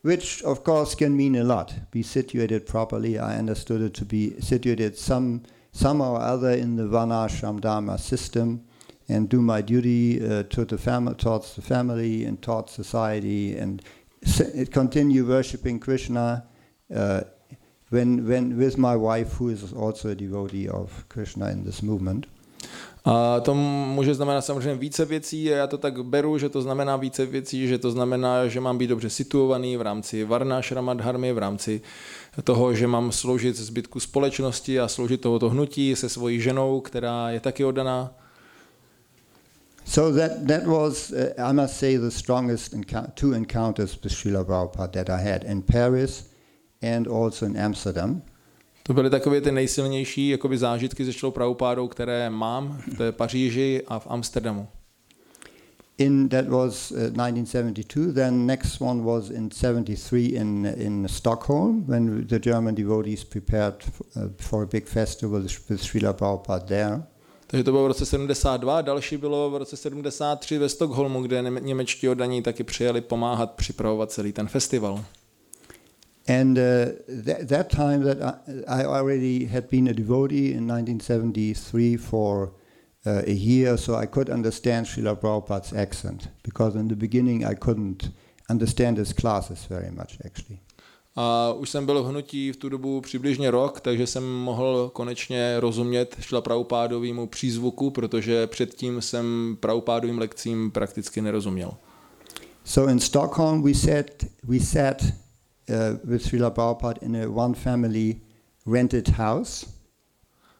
[0.03, 1.75] Which, of course, can mean a lot.
[1.93, 3.19] Be situated properly.
[3.19, 5.41] I understood it to be situated some,
[5.73, 8.61] somehow or other in the Varnashram Dharma system
[9.09, 13.83] and do my duty uh, to the fam- towards the family and towards society and
[14.71, 16.45] continue worshipping Krishna
[16.95, 17.21] uh,
[17.91, 22.27] when, when with my wife, who is also a devotee of Krishna in this movement.
[23.05, 26.97] A to může znamenat samozřejmě více věcí a já to tak beru, že to znamená
[26.97, 31.39] více věcí, že to znamená, že mám být dobře situovaný v rámci Varna Shramadharmy, v
[31.39, 31.81] rámci
[32.45, 37.41] toho, že mám sloužit zbytku společnosti a sloužit tohoto hnutí se svojí ženou, která je
[37.41, 38.13] taky oddaná.
[39.85, 42.75] So that, that was, uh, I must say, the strongest
[43.15, 46.31] two encounters with Srila Prabhupada that I had in Paris
[46.83, 48.23] and also in Amsterdam.
[48.91, 53.83] To byly takové ty nejsilnější jakoby zážitky se Šlou Prabhupádou, které mám v té Paříži
[53.89, 54.69] a v Amsterdamu.
[55.99, 58.13] In that was uh, 1972.
[58.13, 64.01] Then next one was in 73 in in Stockholm when the German devotees prepared f-
[64.17, 67.03] uh, for a big festival with Srila Prabhupada there.
[67.47, 71.61] Takže to bylo v roce 72, další bylo v roce 73 ve Stockholmu, kde něme-
[71.61, 75.05] němečtí oddaní taky přijeli pomáhat připravovat celý ten festival.
[76.29, 78.23] And uh, that, that time that
[78.69, 82.53] I, I already had been a devotee in 1973 for
[83.07, 87.55] uh, a year, so I could understand Srila Prabhupada's accent because in the beginning I
[87.55, 88.11] couldn't
[88.51, 90.61] understand his classes very much actually.
[91.17, 95.61] A už jsem byl v hnutí v tu dobu přibližně rok, takže jsem mohl konečně
[95.61, 101.73] rozumět Šla Prabhupádovýmu přízvuku, protože předtím jsem Prabhupádovým lekcím prakticky nerozuměl.
[102.65, 104.07] So in Stockholm we sat,
[104.45, 105.03] we sat
[106.05, 108.17] with Srila Prabhupada in a one family
[108.67, 109.67] rented house.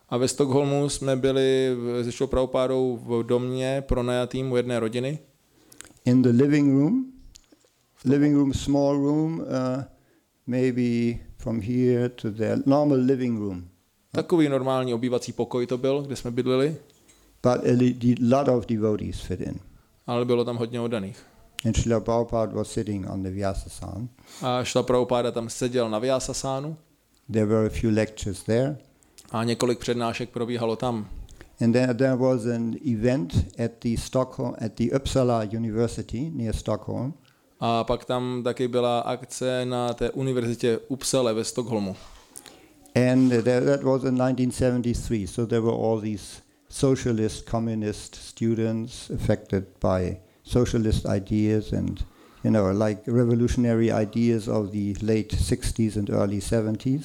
[0.09, 5.19] A ve Stockholmu jsme byli se Šlou Prabhupádou v domě pronajatým u jedné rodiny.
[6.05, 7.07] in the living room.
[8.05, 9.83] Living room, small room, uh,
[10.47, 13.65] maybe from here to there, normal living room.
[14.13, 16.77] Takový normální obývací pokoj to byl, kde jsme bydleli,
[17.43, 19.55] But a lot of devotees fit in.
[20.07, 21.23] ale bylo tam hodně oddaných.
[21.65, 24.09] And Srila Prabhupada was sitting on the Vyasasan.
[24.43, 26.77] A Šla Prabhupáda tam seděl na Vyasasánu
[27.33, 28.77] There were a few lectures there.
[29.31, 31.09] a několik přednášek probíhalo tam.
[31.61, 37.15] And then there was an event at the Stockholm, at the Uppsala University near Stockholm.
[37.61, 41.97] A pak tam taky byla akce na té univerzitě Uppsala ve Stockholmu.
[43.11, 45.27] And that, that was in 1973.
[45.27, 46.25] So there were all these
[46.69, 50.17] socialist, communist students affected by
[50.51, 52.05] socialist ideas and,
[52.45, 57.05] you know, like revolutionary ideas of the late 60s and early 70s.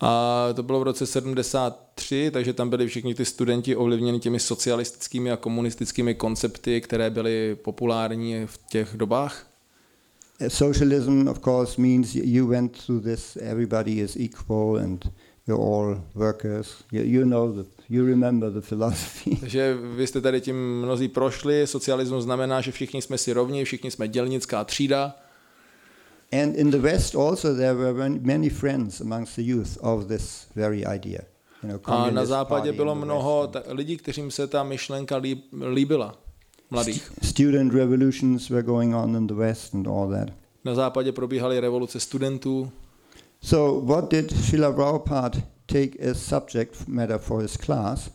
[0.00, 5.30] A to bylo v roce 73, takže tam byli všichni ty studenti ovlivněni těmi socialistickými
[5.30, 9.46] a komunistickými koncepty, které byly populární v těch dobách.
[10.40, 15.10] Uh, Socialism, of course, means you went through this, everybody is equal and
[15.46, 16.84] we're all workers.
[16.92, 19.36] You, you know, the, you remember the philosophy.
[19.40, 21.66] Takže vy jste tady tím mnozí prošli.
[21.66, 25.16] Socialismus znamená, že všichni jsme si rovni, všichni jsme dělnická třída.
[26.42, 30.78] And in the West also there were many friends amongst the youth of this very
[30.94, 31.20] idea.
[31.62, 36.14] You know, A na západě bylo mnoho ta- lidí, kterým se ta myšlenka líb, líbila.
[36.70, 37.10] Mladých.
[37.22, 40.28] St- student revolutions were going on in the West and all that.
[40.64, 42.70] Na západě probíhaly revoluce studentů.
[43.42, 45.38] So, what did Srila Prabhupada
[45.72, 48.10] take as subject matter for his class?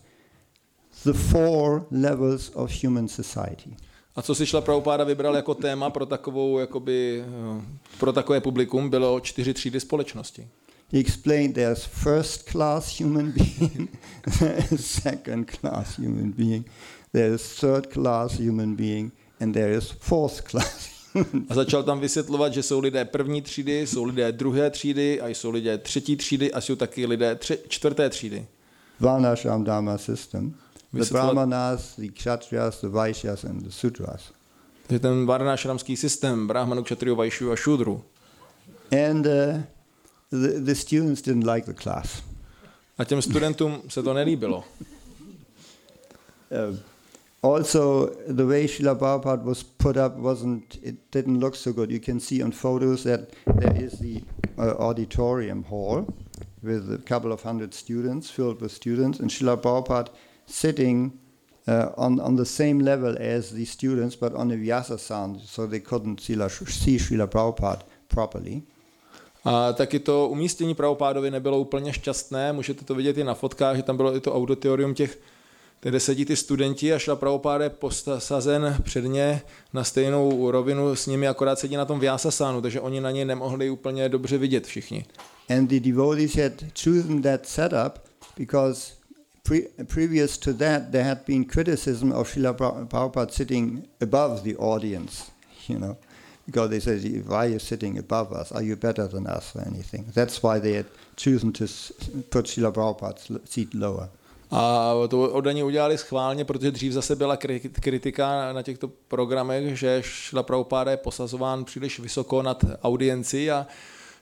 [1.04, 3.76] The four levels of human society.
[4.16, 7.62] A co si šla Prabhupáda vybral jako téma pro takovou, jakoby, eh,
[7.98, 10.48] pro takové publikum, bylo čtyři třídy společnosti.
[10.92, 13.98] He explained there's first class human being,
[14.76, 16.70] second class human being,
[17.12, 20.93] there is third class human being, and there is fourth class
[21.48, 25.50] A začal tam vysvětlovat, že jsou lidé první třídy, jsou lidé druhé třídy a jsou
[25.50, 28.46] lidé třetí třídy a jsou taky lidé tři, čtvrté třídy.
[29.00, 30.54] Varnashram Dharma system.
[30.92, 34.32] The Brahmanas, the Kshatriyas, the Vaishyas, and the Sudras.
[34.86, 38.04] To je ten varnášramský systém Brahmanu, Kshatriyu, Vaishyu a Šudru.
[38.92, 39.62] And uh,
[40.30, 42.22] the, the students didn't like the class.
[42.98, 44.64] A těm studentům se to nelíbilo.
[46.70, 46.76] Uh,
[47.44, 51.90] also, the way Srila Prabhupada was put up wasn't, it didn't look so good.
[51.90, 54.22] You can see on photos that there is the
[54.56, 56.06] uh, auditorium hall
[56.62, 60.08] with a couple of hundred students, filled with students, and Srila Prabhupada
[60.46, 61.12] sitting
[61.68, 65.66] uh, on, on the same level as the students, but on a vyasa sound, so
[65.66, 68.62] they couldn't see, La- see Srila Prabhupada properly.
[69.44, 73.82] A taky to umístění Prabhupádovi nebylo úplně šťastné, můžete to vidět i na fotkách, že
[73.82, 75.18] tam bylo i to auditorium těch,
[75.90, 81.28] kde sedí ty studenti a šla Prabhupáda je posazen předně na stejnou rovinu s nimi,
[81.28, 85.04] akorát sedí na tom Vyasasánu, takže oni na něj nemohli úplně dobře vidět všichni.
[85.50, 86.52] And the devotees had
[86.84, 87.98] chosen that setup
[88.36, 88.92] because
[89.42, 94.56] pre- previous to that there had been criticism of Srila Pra- Prabhupada sitting above the
[94.56, 95.24] audience,
[95.68, 95.96] you know,
[96.46, 98.52] because they said, why are you sitting above us?
[98.52, 100.04] Are you better than us or anything?
[100.14, 101.64] That's why they had chosen to
[102.30, 104.08] put Srila Prabhupada's seat lower.
[104.50, 109.98] A to oddaní udělali schválně, protože dřív zase byla kri- kritika na těchto programech, že
[110.04, 113.66] šla Prabhupáda je posazován příliš vysoko nad audienci a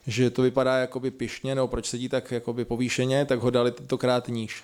[0.07, 4.27] že to vypadá jakoby pišně, nebo proč sedí tak jakoby povýšeně, tak ho dali tentokrát
[4.27, 4.63] níž.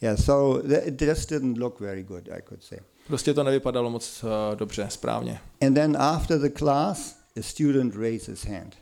[0.00, 2.78] Yeah, so it just didn't look very good, I could say.
[3.06, 5.40] Prostě to nevypadalo moc uh, dobře, správně.
[5.66, 8.76] And then after the class, a student raised his hand.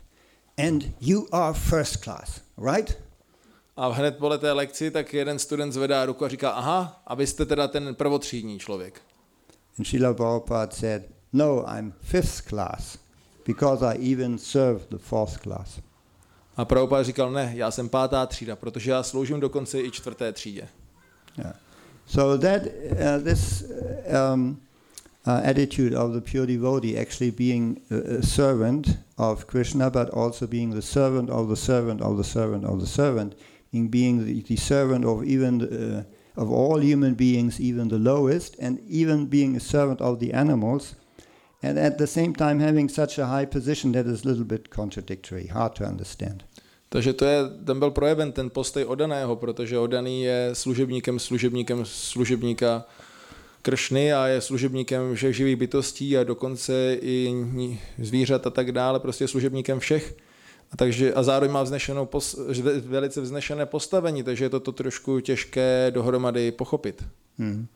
[0.67, 2.41] And you are first class,
[2.73, 2.97] right?
[3.81, 7.27] A hned po té lekci tak jeden student zvedá ruku a říká, aha, a vy
[7.27, 9.01] jste teda ten prvotřídní člověk.
[9.79, 11.03] And Srila Prabhupada said,
[11.33, 12.97] No, I'm fifth class
[13.45, 15.79] because I even serve the fourth class.
[16.57, 20.67] A Prabhupada říkal, ne, já jsem pátá třída, protože já sloužím dokonce i čtvrté třídě.
[21.37, 21.55] Yeah.
[22.05, 24.57] So that uh, this uh, um,
[25.27, 30.47] uh, attitude of the pure devotee actually being a, a servant of Krishna, but also
[30.47, 33.35] being the servant of the servant of the servant of the servant,
[33.71, 37.97] being being the, the servant of even the, uh, of all human beings, even the
[37.97, 40.95] lowest, and even being a servant of the animals,
[41.63, 44.69] and at the same time having such a high position that is a little bit
[44.69, 46.43] contradictory, hard to understand.
[46.89, 52.85] Takže to je, ten byl projeven ten postoj odaného, protože odaný je služebníkem, služebníkem, služebníka
[53.61, 57.33] Kršny a je služebníkem všech živých bytostí a dokonce i
[57.99, 60.15] zvířat a tak dále, prostě služebníkem všech.
[60.71, 62.35] A, takže, a zároveň má vznešenou pos,
[62.87, 67.03] velice vznešené postavení, takže je to, to trošku těžké dohromady pochopit.
[67.37, 67.67] Mm.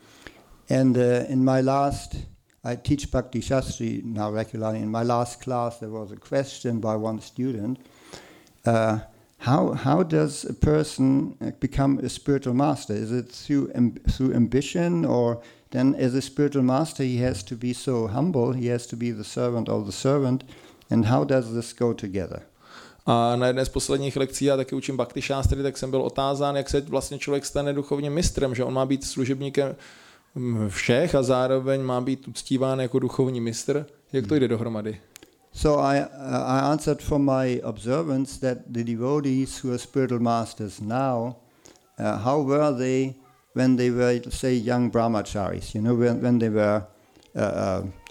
[0.70, 2.16] And uh, in my last,
[2.64, 4.82] I teach Bhakti Shastri now regularly.
[4.82, 7.80] In my last class, there was a question by one student
[8.66, 9.00] uh,
[9.38, 12.94] how, how does a person uh, become a spiritual master?
[12.94, 15.42] Is it through, amb- through ambition, or
[15.72, 19.12] then as a spiritual master, he has to be so humble, he has to be
[19.12, 20.44] the servant of the servant?
[20.90, 22.44] And how does this go together?
[23.06, 26.56] A na jedné z posledních lekcí, já taky učím Bhakti Shastri, tak jsem byl otázán,
[26.56, 29.76] jak se vlastně člověk stane duchovním mistrem, že on má být služebníkem
[30.68, 33.86] všech a zároveň má být uctíván jako duchovní mistr.
[34.14, 35.00] Jak to jde dohromady?
[35.54, 36.06] So I, uh,
[36.46, 41.36] I answered from my observance that the devotees who are spiritual masters now,
[42.00, 43.14] uh, how were they
[43.54, 45.76] when they were, say, young brahmacharis?
[45.76, 46.84] You know, when, when they were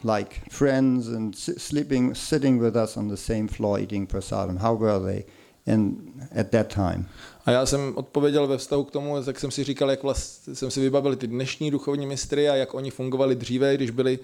[0.04, 4.58] like friends and sleeping, sitting with us on the same floor eating prasadam.
[4.58, 5.24] How were they
[5.66, 7.06] in, at that time?
[7.46, 10.70] A já jsem odpověděl ve vztahu k tomu, tak jsem si říkal, jak vlastně jsem
[10.70, 14.18] si vybavil ty dnešní duchovní mistry a jak oni fungovali dříve, když byli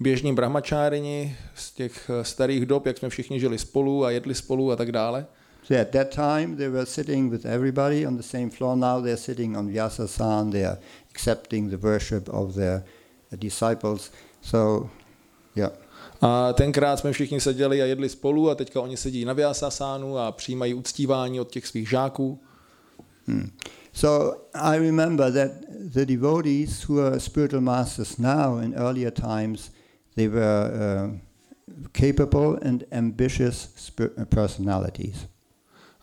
[0.00, 4.72] běžní brahmačárini z těch eh, starých dob, jak jsme všichni žili spolu a jedli spolu
[4.72, 5.26] a tak dále.
[5.62, 8.76] So at that time, they were sitting with everybody on the same floor.
[8.76, 10.50] Now they're sitting on Vyasasan.
[10.50, 10.78] They are
[11.10, 12.82] accepting the worship of their
[13.32, 14.10] uh, disciples.
[14.44, 14.90] So,
[15.56, 15.72] yeah.
[16.20, 20.32] A tenkrát jsme všichni seděli a jedli spolu a teďka oni sedí na Vyasasánu a
[20.32, 22.40] přijímají uctívání od těch svých žáků.
[23.26, 23.50] Hmm.
[23.92, 29.70] So I remember that the devotees who are spiritual masters now in earlier times,
[30.16, 31.18] they were uh,
[31.92, 33.68] capable and ambitious
[34.00, 35.16] uh, personalities.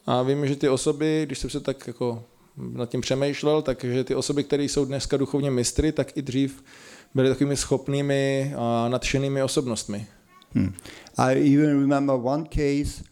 [0.05, 2.23] A vím, že ty osoby, když jsem se tak jako
[2.57, 6.63] nad tím přemýšlel, takže ty osoby, které jsou dneska duchovně mistry, tak i dřív
[7.15, 10.07] byly takovými schopnými a nadšenými osobnostmi.
[10.53, 10.73] Hmm.
[11.17, 13.03] I even remember one case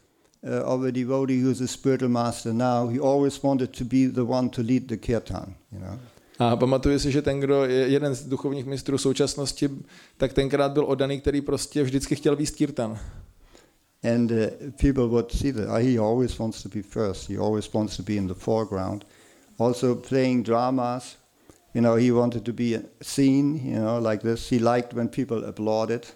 [0.44, 2.88] uh, of a devotee who's a spiritual master now.
[2.88, 6.00] He always wanted to be the one to lead the kirtan, you know.
[6.40, 9.70] A pamatuju si, že ten, kdo je jeden z duchovních mistrů současnosti,
[10.18, 13.00] tak tenkrát byl odaný, který prostě vždycky chtěl výst kirtan.
[14.14, 14.38] And uh,
[14.82, 17.30] people would see that uh, he always wants to be first.
[17.30, 19.06] He always wants to be in the foreground.
[19.58, 21.18] Also playing dramas,
[21.80, 24.52] you know, he wanted to be seen, you know, like this.
[24.52, 26.08] He liked when people applauded.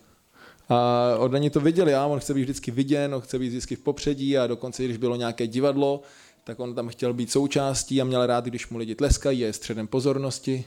[0.70, 3.80] A odaní to viděli, a on chce být vždycky viděn, on chce být vždycky v
[3.80, 6.02] popředí a dokonce, když bylo nějaké divadlo,
[6.44, 9.88] tak on tam chtěl být součástí a měl rád, když mu lidi tleskají, je středem
[9.88, 10.66] pozornosti.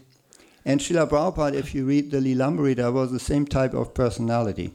[0.66, 4.70] And Srila Prabhupada, if you read the Lilamrita, was the same type of personality.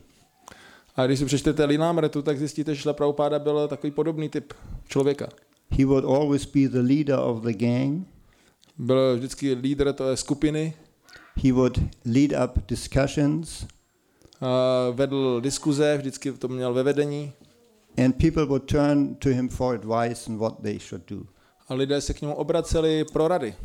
[0.96, 4.54] A když si přečtete Lilamritu, tak zjistíte, že Srila Prabhupada byl takový podobný typ
[4.88, 5.30] člověka.
[5.72, 8.11] He would always be the leader of the gang.
[8.82, 10.74] Byl vždycky lídr té skupiny.
[11.44, 13.66] He would lead up discussions.
[14.42, 17.34] Uh, vedl diskuze, vždycky to měl ve vedení.
[18.06, 21.24] And people would turn to him for advice on what they should do.
[21.68, 23.56] A lidé se k němu obraceli pro rady.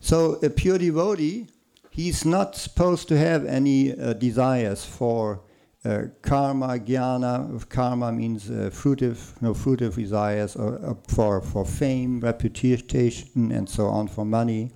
[0.00, 1.46] So a pure devotee,
[1.90, 5.40] he's not supposed to have any uh, desires for
[5.88, 7.68] uh, karma, jnana.
[7.68, 13.86] Karma means uh, fruitive, no fruitive desires, or, or for for fame, reputation, and so
[13.86, 14.70] on, for money.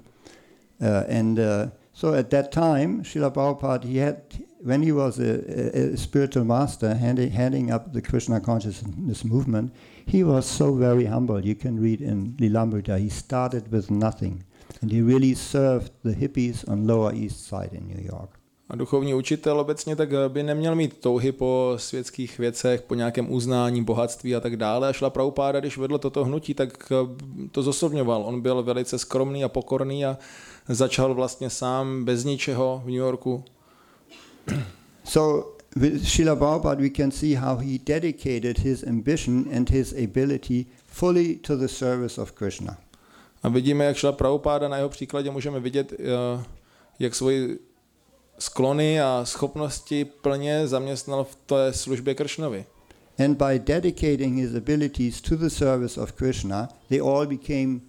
[0.80, 4.22] Uh, and uh, so at that time, Srila Prabhupada, he had,
[4.62, 9.74] when he was a, a, spiritual master, handing, heading up the Krishna consciousness movement,
[10.06, 11.44] he was so very humble.
[11.44, 14.42] You can read in Lilamrita, he started with nothing.
[14.80, 18.41] And he really served the hippies on Lower East Side in New York.
[18.72, 23.84] A duchovní učitel obecně tak by neměl mít touhy po světských věcech, po nějakém uznání,
[23.84, 24.88] bohatství a tak dále.
[24.88, 26.92] A šla Prabhupáda, když vedl toto hnutí, tak
[27.50, 28.22] to zosobňoval.
[28.26, 30.18] On byl velice skromný a pokorný a
[30.68, 33.44] začal vlastně sám bez ničeho v New Yorku.
[35.04, 40.66] So with Srila Prabhupada we can see how he dedicated his ambition and his ability
[40.86, 42.76] fully to the service of Krishna.
[43.42, 46.44] A vidíme, jak šla Prabhupáda, na jeho příkladě můžeme vidět, eh,
[46.98, 47.58] jak svoji
[48.42, 52.64] sklony a schopnosti plně zaměstnal v té službě Kršnovi.
[53.24, 57.80] And by dedicating his abilities to the service of Krishna, they all became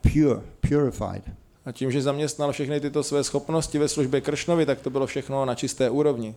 [0.00, 1.22] pure, purified.
[1.64, 5.44] A tím, že zaměstnal všechny tyto své schopnosti ve službě Kršnovi, tak to bylo všechno
[5.44, 6.34] na čisté úrovni.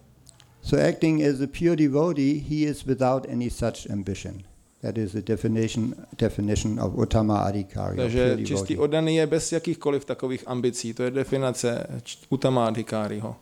[0.61, 4.33] So acting as a pure devotee, he is without any such ambition.
[4.81, 7.97] That is the definition, definition of Uttama Adhikari.
[7.97, 10.93] Takže čistý oddaný je bez jakýchkoliv takových ambicí.
[10.93, 11.87] To je definice
[12.29, 13.35] Uttama Adhikariho.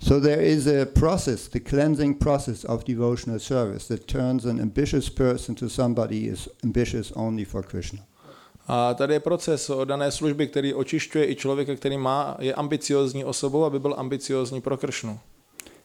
[0.00, 5.10] So there is a process, the cleansing process of devotional service that turns an ambitious
[5.10, 7.98] person to somebody who is ambitious only for Krishna.
[8.68, 13.64] A tady je proces dané služby, který očišťuje i člověka, který má, je ambiciozní osobou,
[13.64, 15.18] aby byl ambiciozní pro Kršnu.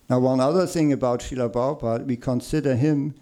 [0.09, 3.13] Now one other thing about Srila Prabhupada, we consider him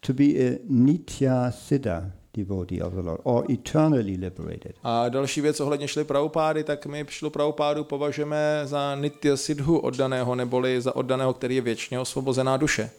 [0.00, 2.10] to be a nitya siddha
[2.44, 4.74] devotee of the Lord, or eternally liberated.
[4.82, 10.34] A další věc ohledně šli Prabhupády, tak my šlu Prabhupádu považujeme za nitya siddhu oddaného,
[10.34, 12.90] neboli za oddaného, který je věčně osvobozená duše.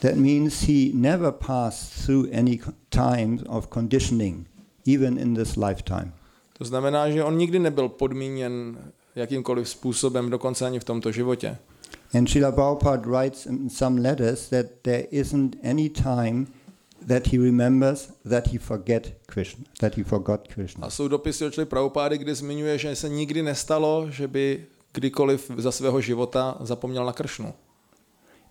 [0.00, 4.46] That means he never passed through any times of conditioning,
[4.94, 6.12] even in this lifetime.
[6.58, 8.78] To znamená, že on nikdy nebyl podmíněn
[9.14, 11.56] jakýmkoliv způsobem, dokonce ani v tomto životě.
[12.14, 16.46] And Srila Prabhupada writes in some letters that there isn't any time
[17.06, 20.86] that he remembers that he forget Krishna, that he forgot Krishna.
[20.86, 25.50] A jsou dopisy od Šrila Prabhupády, kde zmiňuje, že se nikdy nestalo, že by kdykoliv
[25.56, 27.54] za svého života zapomněl na Kršnu.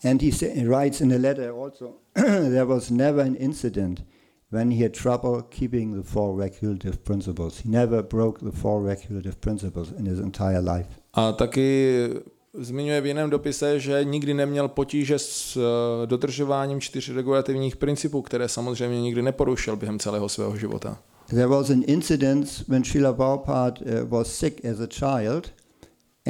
[0.03, 4.03] And he say, writes in a letter also, there was never an incident
[4.51, 7.57] when he had trouble keeping the four regulative principles.
[7.63, 10.87] He never broke the four regulative principles in his entire life.
[11.13, 12.09] A taky
[12.57, 15.63] zmiňuje v jiném dopise, že nikdy neměl potíže s uh,
[16.05, 20.97] dodržováním čtyř regulativních principů, které samozřejmě nikdy neporušil během celého svého života.
[21.29, 25.51] There was an incident when Srila Prabhupada uh, was sick as a child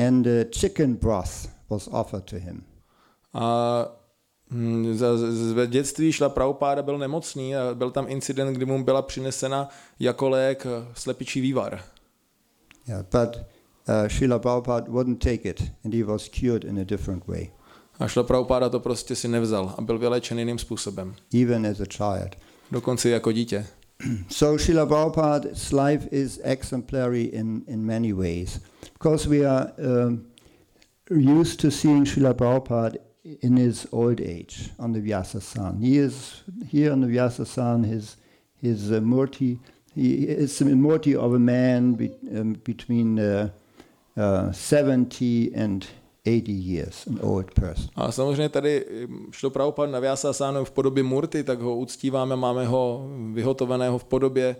[0.07, 2.63] and uh, chicken broth was offered to him.
[3.33, 3.85] A
[4.51, 4.97] hm,
[5.53, 9.69] v dětství šla Prabhupáda byl nemocný a byl tam incident, kdy mu byla přinesena
[9.99, 11.81] jako lék slepičí vývar.
[12.87, 13.37] Yeah, but
[13.87, 17.51] uh, Srila Prabhupada wouldn't take it and he was cured in a different way.
[17.99, 21.15] A Šla Prabhupada to prostě si nevzal a byl vylečen jiným způsobem.
[21.41, 22.35] Even as a child.
[22.71, 23.65] Dokonce jako dítě.
[24.29, 28.59] so Srila Prabhupada's life is exemplary in, in many ways.
[28.93, 30.25] Because we are um,
[31.09, 32.97] used to seeing Srila Prabhupada
[33.41, 35.81] in his old age on the Vyasasan.
[35.81, 38.17] He is here on the Vyasasan, his,
[38.61, 39.59] his uh, murti.
[39.95, 43.49] He is the murti of a man be, um, between uh,
[44.17, 45.85] uh, 70 and
[46.25, 47.89] 80 years, an old person.
[47.95, 52.67] A samozřejmě tady hm, šlo Prabhupada na Vyasasánu v podobě murty, tak ho uctíváme, máme
[52.67, 54.55] ho vyhotoveného v podobě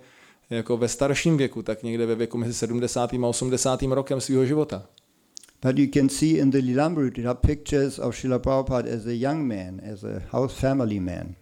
[0.49, 3.13] jako ve starším věku, tak někde ve věku mezi 70.
[3.13, 3.81] a 80.
[3.81, 4.85] rokem svého života.
[5.61, 9.81] But you can see in the Lilamrita pictures of Srila Prabhupada as a young man,
[9.93, 11.35] as a house family man.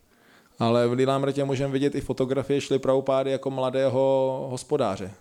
[0.59, 5.11] Ale v Lilamrtě můžeme vidět i fotografie Šli Prabhupády jako mladého hospodáře.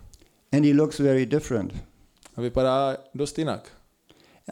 [0.53, 1.92] And he looks very different.
[2.37, 3.69] A vypadá dost jinak.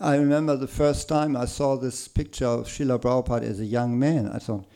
[0.01, 3.99] I remember the first time I saw this picture of Srila Prabhupada as a young
[3.99, 4.31] man.
[4.37, 4.67] I thought,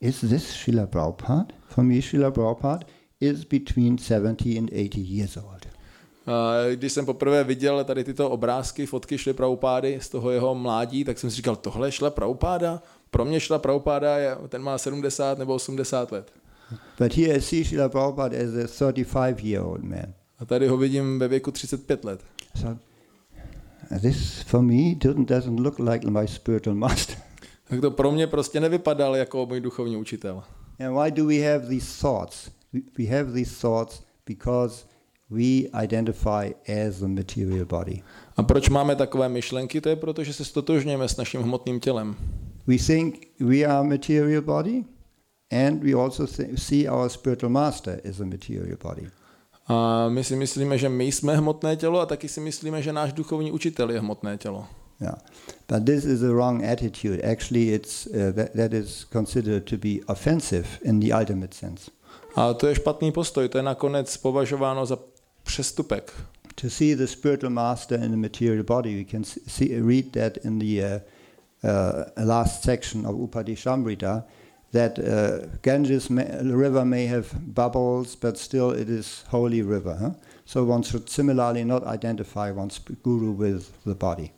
[0.00, 1.46] is this Srila Prabhupada?
[1.68, 2.82] For me, Srila Prabhupada
[3.20, 5.66] is between 70 and 80 years old.
[6.26, 11.04] A Když jsem poprvé viděl tady tyto obrázky, fotky Šli Prabhupády z toho jeho mládí,
[11.04, 12.82] tak jsem si říkal, tohle Šla Prabhupáda?
[13.10, 16.32] Pro mě Šla Prabhupáda, je, ten má 70 nebo 80 let.
[16.98, 20.14] But here I see Srila Prabhupada as a 35 year old man.
[20.38, 22.20] A tady ho vidím ve věku 35 let.
[22.60, 22.78] Thought,
[24.02, 27.16] this for me doesn't, doesn't look like my spiritual master.
[27.68, 30.42] Tak to pro mě prostě nevypadal jako můj duchovní učitel.
[30.80, 32.50] And why do we have these thoughts?
[32.98, 34.84] We, have these thoughts because
[35.30, 36.52] we identify
[36.86, 38.02] as the material body.
[38.36, 39.80] A proč máme takové myšlenky?
[39.80, 42.16] To je proto, že se stotožňujeme s naším hmotným tělem.
[42.66, 44.84] We think we are a material body,
[45.50, 46.26] and we also
[46.56, 49.10] see our spiritual master as a material body.
[49.66, 53.12] A my si myslíme, že my jsme hmotné tělo a taky si myslíme, že náš
[53.12, 54.66] duchovní učitel je hmotné tělo.
[55.00, 55.18] Yeah,
[55.68, 57.22] but this is a wrong attitude.
[57.32, 61.90] Actually, it's uh, that, that is considered to be offensive in the ultimate sense.
[62.36, 64.98] A to je špatný postoj, to je nakonec považováno za
[65.42, 66.12] přestupek.
[66.54, 70.58] To see the spiritual master in the material body, we can see, read that in
[70.58, 71.00] the uh,
[71.64, 74.22] uh, last section of Upadishamrita,
[74.72, 79.96] that uh, Ganges may, river may have bubbles, but still it is holy river.
[80.00, 80.10] Huh?
[80.44, 84.32] So one should similarly not identify one's guru with the body.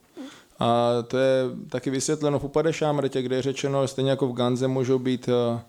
[0.60, 4.98] A to je taky vysvětleno v Upadešámrtě, kde je řečeno, stejně jako v Ganze můžou
[4.98, 5.60] být uh,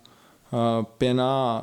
[0.97, 1.61] pěna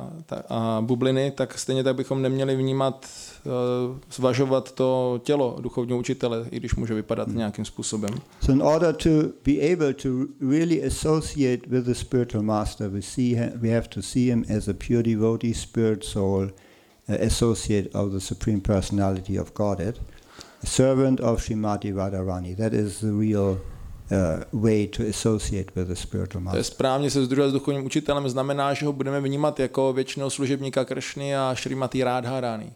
[0.49, 3.07] a, bubliny, tak stejně tak bychom neměli vnímat,
[3.45, 8.09] uh, zvažovat to tělo duchovního učitele, i když může vypadat nějakým způsobem.
[8.41, 9.09] So, in order to
[9.45, 10.09] be able to
[10.49, 14.67] really associate with the spiritual master, we see hi- we have to see him as
[14.67, 16.43] a pure devotee, spirit, soul,
[17.09, 19.99] uh, associate of the supreme personality of Godhead,
[20.63, 22.55] servant of Srimati Radharani.
[22.55, 23.57] That is the real
[24.53, 26.63] way to associate with the spiritual To je master.
[26.63, 31.35] správně se združovat s duchovním učitelem, znamená, že ho budeme vnímat jako věčného služebníka Kršny
[31.35, 32.73] a Šrimati Radharani.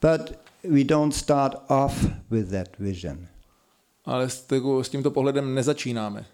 [0.00, 3.26] But we don't start off with that vision.
[4.04, 4.28] Ale
[4.82, 6.24] s tímto pohledem nezačínáme.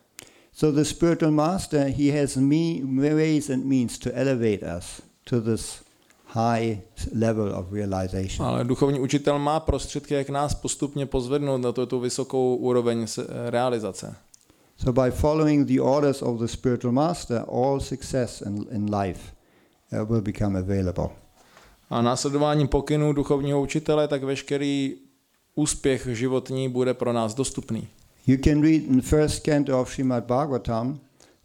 [0.54, 2.80] So the spiritual master, he has me,
[3.14, 5.81] ways and means to elevate us to this
[6.34, 6.80] high
[7.20, 8.48] level of realization.
[8.48, 13.26] Ale duchovní učitel má prostředky, jak nás postupně pozvednout na tu, tu vysokou úroveň se-
[13.50, 14.16] realizace.
[14.76, 19.20] So by following the orders of the spiritual master, all success in, in life
[19.92, 21.08] uh, will become available.
[21.90, 24.94] A následováním pokynů duchovního učitele, tak veškerý
[25.54, 27.88] úspěch životní bude pro nás dostupný.
[28.26, 31.00] You can read in first canto of Srimad Bhagavatam,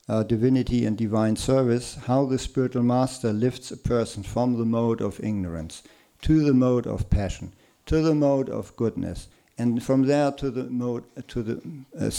[0.09, 5.01] uh, Divinity and Divine Service, how the spiritual master lifts a person from the mode
[5.01, 5.83] of ignorance
[6.21, 7.53] to the mode of passion,
[7.85, 9.27] to the mode of goodness,
[9.57, 11.53] and from there to the mode to the
[11.97, 12.09] uh,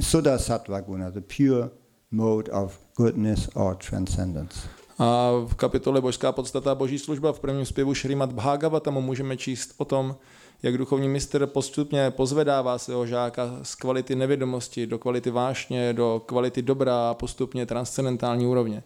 [0.00, 1.70] Suddha Sattva Guna, the pure
[2.10, 4.68] mode of goodness or transcendence.
[4.98, 9.84] A v kapitole Božská podstata boží služba v prvním zpěvu Šrimat Bhagavatamu můžeme číst o
[9.84, 10.16] tom,
[10.62, 16.62] jak duchovní mistr postupně pozvedává svého žáka z kvality nevědomosti do kvality vášně, do kvality
[16.62, 18.82] dobra a postupně transcendentální úrovně.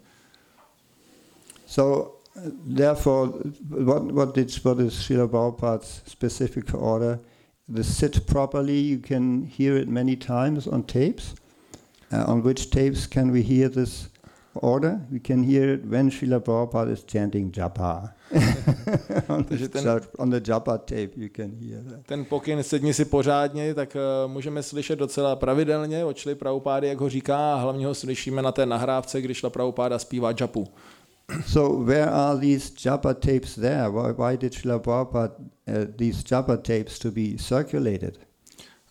[1.66, 2.12] So,
[2.76, 3.30] therefore,
[3.84, 7.18] what, what, did, what is Srila Prabhupada's specific order?
[7.68, 11.34] The sit properly, you can hear it many times on tapes.
[12.12, 14.09] Uh, on which tapes can we hear this
[14.54, 15.00] order?
[15.10, 18.12] We can hear it when Srila Prabhupada is chanting japa.
[19.28, 22.06] on, the, ten- on the japa tape, you can hear that.
[22.06, 27.00] Ten pokyn sedni si pořádně, tak uh, můžeme slyšet docela pravidelně od Šli Prabhupády, jak
[27.00, 30.68] ho říká, a hlavně ho slyšíme na té nahrávce, když Šla Prabhupáda zpívá japu.
[31.46, 33.88] So, where are these japa tapes there?
[33.88, 38.18] Why, why did Srila Prabhupada uh, these japa tapes to be circulated?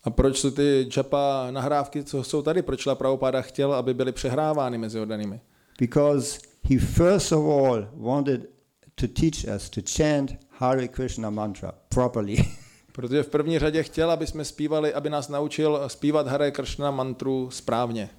[0.04, 4.12] A proč jsou ty japa nahrávky, co jsou tady, proč Šla Prabhupáda chtěl, aby byly
[4.12, 5.42] přehrávány mezi oddanými?
[5.80, 8.48] Because he first of all wanted
[8.96, 12.38] to teach us to chant Hare Krishna mantra properly.
[12.92, 17.50] Protože v první řadě chtěl, aby jsme zpívali, aby nás naučil zpívat Hare Krishna mantru
[17.52, 18.10] správně.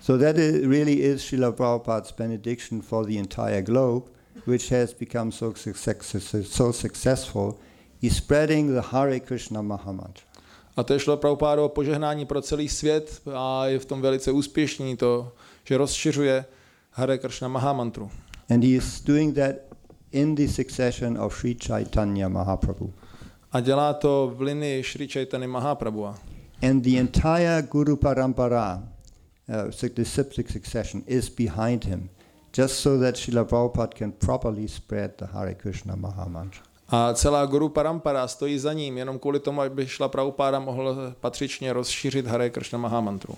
[0.00, 4.06] so that is, really is Srila Prabhupada's benediction for the entire globe,
[4.46, 7.54] which has become so, success, so successful,
[8.02, 10.24] is spreading the Hare Krishna Mahamantra.
[10.76, 14.96] A to je šlo Prabhupádo požehnání pro celý svět a je v tom velice úspěšný
[14.96, 15.32] to,
[15.64, 16.44] že rozšiřuje
[16.98, 18.10] Hare Krishna Mahamantru.
[18.50, 19.68] And he is doing that
[20.10, 22.92] in the succession of Sri Chaitanya Mahaprabhu.
[23.52, 26.14] A dělá to v linii Sri Chaitanya Mahaprabhu.
[26.62, 28.82] And the entire Guru Parampara,
[29.48, 32.10] uh, the septic succession, is behind him,
[32.52, 36.62] just so that Srila Prabhupada can properly spread the Hare Krishna Mahamantra.
[36.88, 41.72] A celá Guru Parampara stojí za ním, jenom kvůli tomu, aby šla Prabhupada mohl patřičně
[41.72, 43.34] rozšířit Hare Krishna Mahamantru.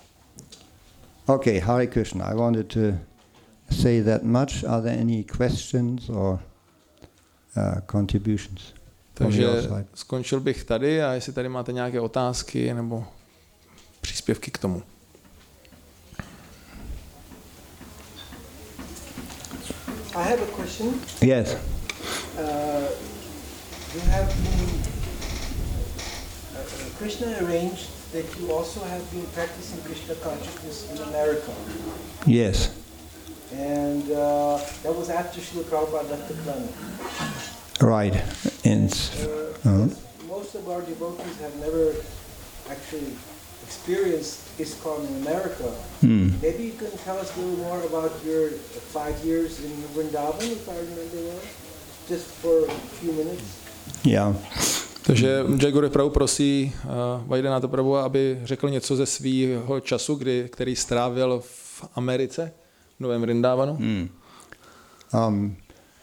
[1.26, 2.24] Okay, Hare Krishna.
[2.24, 3.09] I wanted to
[3.70, 4.64] say that much.
[4.64, 6.38] Are there any questions or
[7.56, 8.74] uh, contributions?
[9.20, 13.04] from your Takže skončil bych tady a jestli tady máte nějaké otázky nebo
[14.00, 14.82] příspěvky k tomu.
[20.14, 20.94] I have a question.
[21.20, 21.54] Yes.
[21.54, 22.82] Uh,
[23.94, 24.70] you have been,
[26.52, 31.52] uh, Krishna arranged that you also have been practicing Krishna consciousness in America.
[32.26, 32.70] Yes.
[33.52, 36.70] And uh, that was after Srila Prabhupada left the planet.
[37.80, 38.14] Right.
[38.64, 39.88] And Uh, Uh-huh.
[40.28, 41.92] Most of our devotees have never
[42.70, 43.12] actually
[43.66, 45.68] experienced ISKCON in America.
[46.00, 46.32] hmm.
[46.42, 48.50] Maybe you can tell us a little more about your
[48.92, 51.42] five years in Vrindavan, if I remember well,
[52.08, 53.44] just for a few minutes.
[54.04, 54.34] yeah.
[55.02, 56.90] Takže Jay Guru Prabhu prosí uh,
[57.26, 62.52] Vajdena Prabhu, aby řekl něco ze svého času, kdy, který strávil v Americe,
[63.00, 63.76] Novém Rindávanu.
[63.76, 64.08] Hmm.
[65.12, 65.56] Um,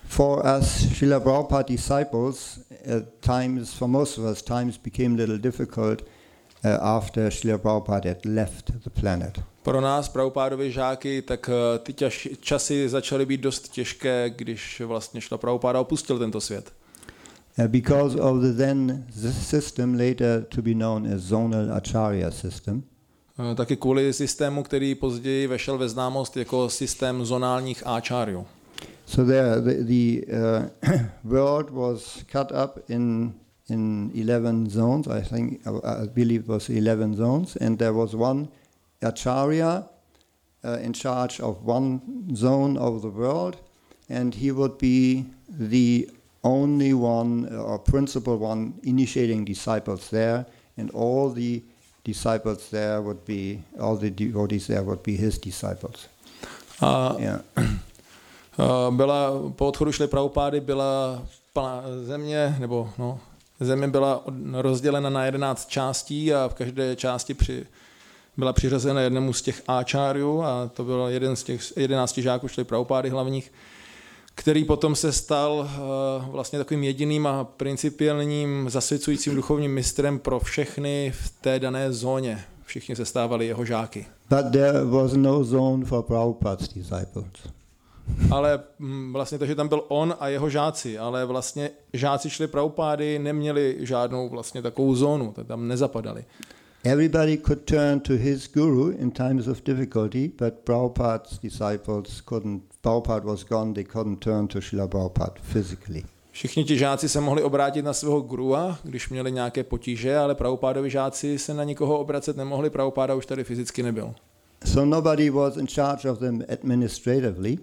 [0.08, 5.38] for us Srila Prabhupada disciples, at times, for most of us, times became a little
[5.38, 6.02] difficult
[6.64, 9.40] uh, after Srila Prabhupada had left the planet.
[9.64, 15.22] Pro nás, Prabhupádovi žáky, tak uh, ty těž, časy začaly být dost těžké, když vlastně
[15.22, 16.74] šla Prabhupáda opustil tento svět.
[17.60, 22.84] Uh, because of the then the system later to be known as zonal acharya system,
[23.56, 27.84] taky kvůli systému, který později vešel ve známost jako systém zonálních.
[29.06, 31.00] So the, the uh,
[31.32, 33.34] world was cut up in
[33.70, 35.08] in eleven zones.
[35.08, 38.48] I think I, I believe it was eleven zones, and there was one
[39.02, 39.84] acharya
[40.64, 42.02] uh, in charge of one
[42.36, 43.58] zone of the world,
[44.10, 46.10] and he would be the
[46.44, 50.46] only one uh, or principal one initiating disciples there,
[50.78, 51.62] and all the
[52.08, 56.08] disciples there would be all the devotees there would be his disciples.
[56.82, 57.42] A Yeah.
[58.90, 61.22] Byla, po odchodu šly Prabhupády byla
[61.54, 63.20] plná země, nebo no,
[63.60, 67.66] země byla rozdělena na 11 částí a v každé části při,
[68.38, 72.64] byla přiřazena jednému z těch áčáriů a to byl jeden z těch 11 žáků šly
[72.64, 73.52] Prabhupády hlavních,
[74.38, 81.14] který potom se stal uh, vlastně takovým jediným a principiálním zasvěcujícím duchovním mistrem pro všechny
[81.16, 82.44] v té dané zóně.
[82.66, 84.06] Všichni se stávali jeho žáky.
[84.30, 87.28] But there was no zone for Prabhupada's disciples.
[88.32, 92.48] Ale mm, vlastně to, že tam byl on a jeho žáci, ale vlastně žáci šli
[92.48, 96.26] Prabhupády, neměli žádnou vlastně takovou zónu, to tam nezapadali.
[96.84, 102.77] Everybody could turn to his guru in times of difficulty, but Prabhupada's disciples couldn't.
[102.88, 106.04] Prabhupada was gone, they couldn't turn to Srila Prabhupada physically.
[106.32, 110.90] Všichni ti žáci se mohli obrátit na svého grua, když měli nějaké potíže, ale Prabhupádovi
[110.90, 114.14] žáci se na nikoho obracet nemohli, Prabhupáda už tady fyzicky nebyl.
[114.66, 117.58] So nobody was in charge of them administratively,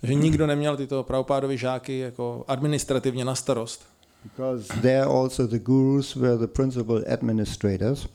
[0.00, 3.82] Takže nikdo neměl tyto Prabhupádovi žáky jako administrativně na starost,
[4.22, 8.08] because there also the gurus were the principal administrators,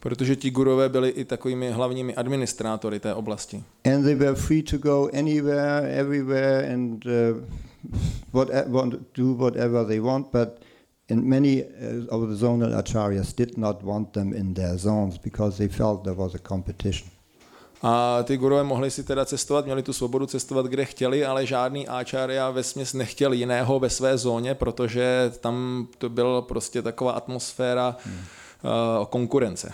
[0.00, 3.64] protože ti gurové byli i takovými hlavními administrátory té oblasti.
[3.84, 7.10] and they were free to go anywhere, everywhere, and uh,
[8.32, 10.26] what, want, do whatever they want.
[10.32, 10.48] But
[11.10, 15.58] and many uh, of the zonal acharyas did not want them in their zones because
[15.58, 17.10] they felt there was a competition.
[17.82, 21.88] A ty gurové mohli si teda cestovat, měli tu svobodu cestovat, kde chtěli, ale žádný
[21.88, 27.96] áčárya ve směs nechtěl jiného ve své zóně, protože tam to byla prostě taková atmosféra
[28.04, 28.14] hmm.
[28.14, 29.72] uh, konkurence.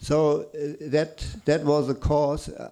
[0.00, 2.48] So uh, that that was a cause.
[2.48, 2.70] Uh,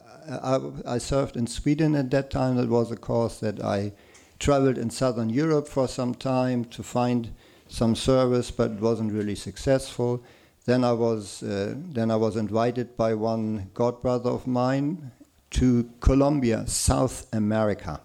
[0.86, 2.56] I, I served in Sweden at that time.
[2.56, 3.92] That was a cause that I
[4.38, 7.30] traveled in southern Europe for some time to find
[7.68, 10.22] some service, but it wasn't really successful.
[10.66, 15.10] Then I was uh, then I was invited by one godbrother of mine
[15.50, 18.00] to Colombia, South America.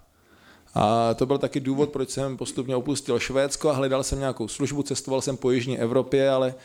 [0.73, 4.83] A to byl taky důvod, proč jsem postupně opustil Švédsko a hledal jsem nějakou službu,
[4.83, 6.55] cestoval jsem po Jižní Evropě, ale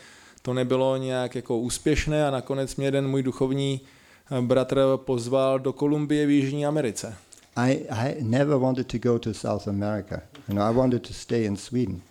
[0.47, 3.81] to nebylo nějak jako úspěšné a nakonec mě jeden můj duchovní
[4.31, 7.15] eh, bratr pozval do Kolumbie v Jižní Americe.
[7.55, 10.21] I, I never wanted to go to South America.
[10.49, 12.01] You know, I wanted to stay in Sweden.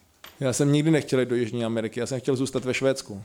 [0.40, 3.22] Já jsem nikdy nechtěl jít do Jižní Ameriky, já jsem chtěl zůstat ve Švédsku.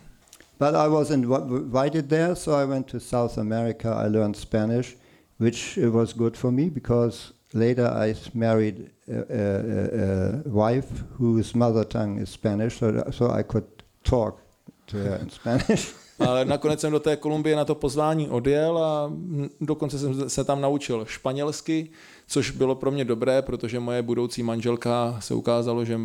[0.60, 3.94] But I was invited there, so I went to South America.
[3.94, 4.98] I learned Spanish,
[5.40, 7.18] which uh, was good for me because
[7.54, 8.76] later I married
[9.08, 9.56] a, a,
[10.04, 13.66] a wife whose mother tongue is Spanish, so, so I could
[14.04, 14.42] talk
[14.86, 15.96] to in Spanish.
[16.20, 19.14] Ale nakonec jsem do té Kolumbie na to pozvání odjel a
[19.62, 21.90] dokonce jsem se tam naučil španělsky,
[22.28, 26.00] což bylo pro mě dobré, protože moje budoucí manželka se ukázalo, že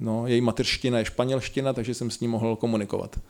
[0.00, 3.20] no, její materština je španělština, takže jsem s ní mohl komunikovat.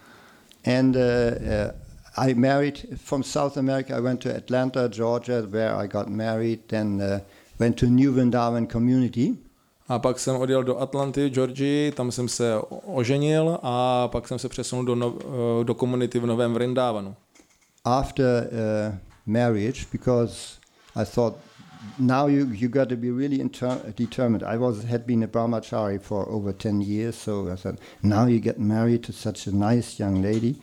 [0.78, 3.96] And uh, uh, I married from South America.
[3.96, 6.60] I went to Atlanta, Georgia, where I got married.
[6.66, 7.20] Then uh,
[7.58, 9.36] went to New Vrindavan community.
[9.88, 12.54] A pak jsem odjel do Atlanty, Georgii, tam jsem se
[12.86, 15.18] oženil a pak jsem se přesunul do, no,
[15.62, 17.14] do komunity v Novém Vrindávanu.
[17.84, 18.94] After uh,
[19.26, 20.58] marriage, because
[20.96, 21.36] I thought
[21.98, 23.38] now you you got to be really
[23.96, 24.42] determined.
[24.42, 28.40] I was had been a brahmachari for over ten years, so I said, now you
[28.40, 30.56] get married to such a nice young lady.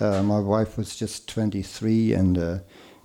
[0.00, 2.58] Uh, my wife was just 23, and uh,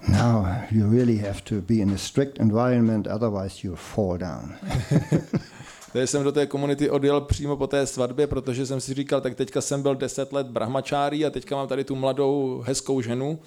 [0.07, 4.53] now you really have to be in a strict environment, otherwise you fall down.
[5.93, 9.35] Takže jsem do té komunity odjel přímo po té svatbě, protože jsem si říkal, tak
[9.35, 13.39] teďka jsem byl 10 let brahmačárí a teďka mám tady tu mladou, hezkou ženu,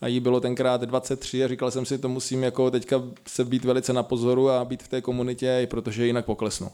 [0.00, 3.64] a jí bylo tenkrát 23 a říkal jsem si, to musím jako teďka se být
[3.64, 6.70] velice na pozoru a být v té komunitě, protože jinak poklesnu.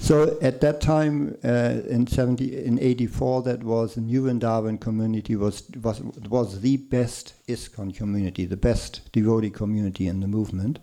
[0.00, 5.36] So at that time uh, in 70 in 84 that was the New Vrindavan community
[5.36, 10.78] was was was the best ISKCON community, the best devotee community in the movement.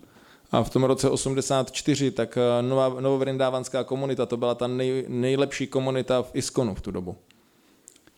[0.52, 5.66] A v tom roce 84, tak eh, nová, novovrindávanská komunita, to byla ta nej, nejlepší
[5.66, 7.16] komunita v ISKONu v tu dobu.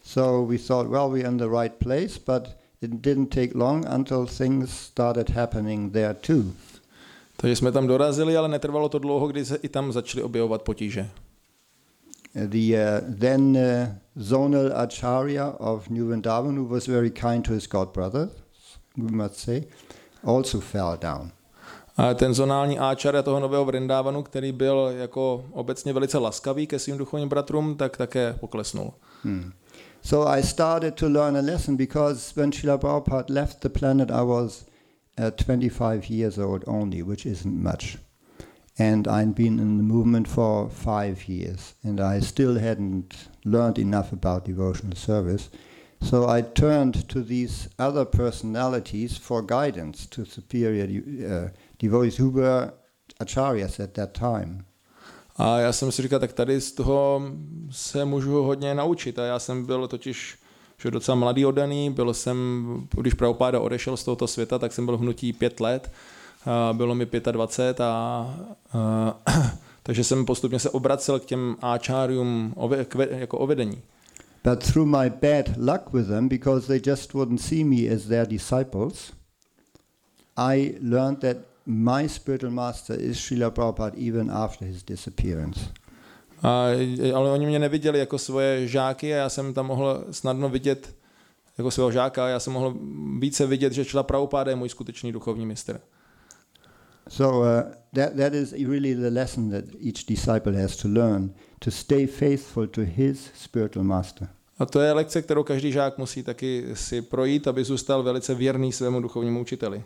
[0.04, 2.48] So we thought, well, we're in the right place, but
[2.80, 6.52] it didn't take long until things started happening there too.
[7.40, 11.10] Takže jsme tam dorazili, ale netrvalo to dlouho, kdy se i tam začaly objevovat potíže.
[12.34, 17.66] The uh, then uh, zonal acharya of New Vrindavan, who was very kind to his
[17.66, 18.28] god brother,
[18.96, 19.62] we must say,
[20.24, 21.30] also fell down.
[21.96, 26.98] A ten zonální áčarja toho nového Vrindávanu, který byl jako obecně velice laskavý ke svým
[26.98, 28.92] duchovním bratrům, tak také poklesnul.
[29.24, 29.52] Hmm.
[30.02, 34.24] So I started to learn a lesson because when Srila Prabhupada left the planet, I
[34.24, 34.67] was
[35.18, 37.98] uh, 25 years old only, which isn't much.
[38.78, 44.12] And I'd been in the movement for five years, and I still hadn't learned enough
[44.12, 45.50] about devotional service.
[46.00, 51.48] So I turned to these other personalities for guidance to superior uh,
[51.78, 52.72] devotees who were
[53.20, 54.64] acharyas at that time.
[55.36, 57.22] A já jsem si říkal, tak tady z toho
[57.70, 59.18] se můžu hodně naučit.
[59.18, 60.38] A já jsem byl totiž
[60.78, 62.66] že docela mladý odaný, byl jsem,
[63.00, 65.92] když Prabhupáda odešel z tohoto světa, tak jsem byl v hnutí pět let,
[66.72, 67.86] bylo mi 25 a,
[68.72, 69.16] a
[69.82, 72.54] takže jsem postupně se obracel k těm áčárium
[73.10, 73.82] jako ovedení.
[74.44, 78.26] But through my bad luck with them, because they just wouldn't see me as their
[78.26, 79.12] disciples,
[80.36, 85.68] I learned that my spiritual master is Srila Prabhupada even after his disappearance.
[86.42, 86.66] A,
[87.14, 90.94] ale oni mě neviděli jako svoje žáky a já jsem tam mohl snadno vidět
[91.58, 92.76] jako svého žáka a já jsem mohl
[93.18, 95.80] více vidět, že Šla Prabhupada je můj skutečný duchovní mistr.
[97.08, 101.70] So uh, that, that is really the lesson that each disciple has to learn, to
[101.70, 104.28] stay faithful to his spiritual master.
[104.58, 108.72] A to je lekce, kterou každý žák musí taky si projít, aby zůstal velice věrný
[108.72, 109.84] svému duchovnímu učiteli.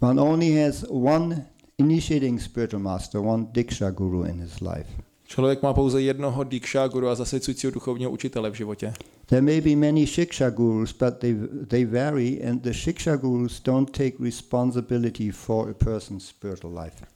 [0.00, 1.46] One only has one
[1.78, 5.09] initiating spiritual master, one diksha guru in his life.
[5.30, 8.92] Člověk má pouze jednoho diksha guru a zasvěcujícího duchovního učitele v životě.
[9.26, 13.90] There may be many shiksha gurus, but they, they vary and the shiksha gurus don't
[13.90, 17.06] take responsibility for a person's spiritual life.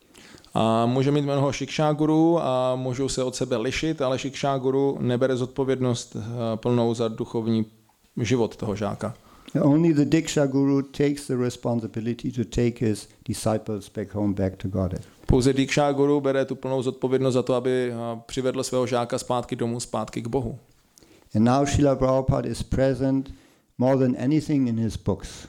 [0.54, 4.98] A může mít mnoho šiksha guru a můžou se od sebe lišit, ale šiksha guru
[5.00, 6.22] nebere zodpovědnost eh,
[6.56, 7.66] plnou za duchovní
[8.22, 9.14] život toho žáka.
[9.62, 14.68] Only the Diksha Guru takes the responsibility to take his disciples back home, back to
[14.68, 14.94] God.
[15.26, 17.92] Pouze Diksha Guru bere tu plnou zodpovědnost za to, aby
[18.26, 20.58] přivedl svého žáka zpátky domů, zpátky k Bohu.
[21.34, 23.34] And now Srila Prabhupada is present
[23.78, 25.48] more than anything in his books.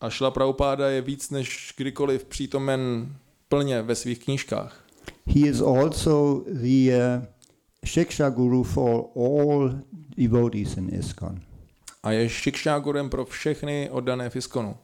[0.00, 3.08] A Srila Prabhupada je víc než kdykoliv přítomen
[3.48, 4.84] plně ve svých knížkách.
[5.26, 7.24] He is also the uh,
[7.86, 9.72] Shiksha Guru for all
[10.16, 11.40] devotees in ISKCON
[12.04, 14.76] a je šikšágurem pro všechny oddané v Iskonu.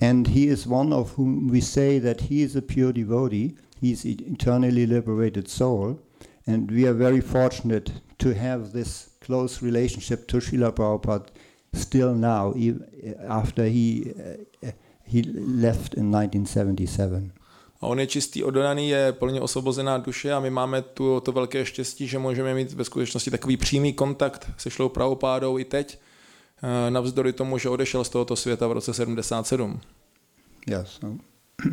[0.00, 3.92] And he is one of whom we say that he is a pure devotee, he
[3.92, 5.98] is eternally liberated soul,
[6.46, 11.26] and we are very fortunate to have this close relationship to Srila Prabhupada
[11.72, 12.54] still now,
[13.28, 14.12] after he,
[14.64, 14.70] uh,
[15.04, 17.32] he left in 1977.
[17.80, 21.64] A on je čistý, oddaný, je plně osvobozená duše a my máme tu, to velké
[21.64, 25.98] štěstí, že můžeme mít ve skutečnosti takový přímý kontakt se šlou pravopádou i teď,
[26.90, 29.80] navzdory tomu, že odešel z tohoto světa v roce 77.
[30.66, 30.98] Yes.
[31.00, 31.06] So.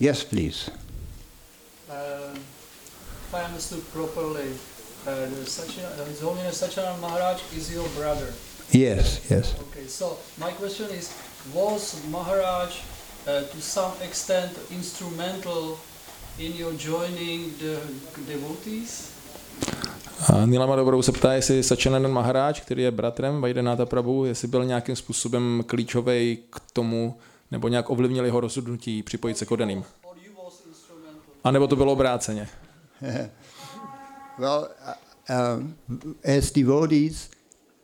[0.00, 0.70] yes, please.
[1.88, 2.36] Um,
[3.28, 4.50] if I understood properly,
[5.06, 6.62] uh, the Sachina, uh, His Holiness
[7.00, 8.32] Maharaj is your brother.
[8.72, 9.54] Yes, yes.
[9.60, 11.10] Okay, so my question is,
[11.52, 12.70] was Maharaj
[13.26, 15.78] uh, to some extent instrumental
[16.38, 17.80] in your joining the
[18.26, 19.09] devotees?
[20.28, 24.64] A Nilama Dobrou se ptá, jestli Sačananan Maharáč, který je bratrem Vajdenáta Prabhu, jestli byl
[24.64, 27.18] nějakým způsobem klíčový k tomu,
[27.50, 29.84] nebo nějak ovlivnil jeho rozhodnutí připojit se k odaným.
[30.68, 31.22] Instrumental?
[31.44, 32.48] A nebo to bylo obráceně.
[34.38, 34.68] Well,
[35.28, 35.74] uh, um,
[36.38, 37.28] as devotees,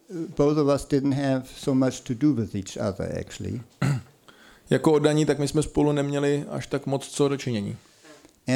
[0.09, 3.61] uh, both of us didn't have so much to do with each other, actually.
[4.71, 7.77] Jako oddaní, tak my jsme spolu neměli až tak moc co dočinění.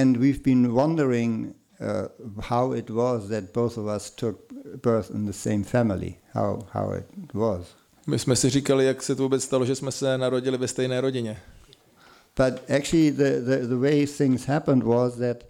[0.01, 4.53] And we've been wondering uh, how it was that both of us took
[4.83, 7.66] birth in the same family, how, how it was.
[8.07, 11.01] My jsme si říkali, jak se to vůbec stalo, že jsme se narodili ve stejné
[11.01, 11.37] rodině.
[12.37, 15.45] But actually, the, the, the way things happened was that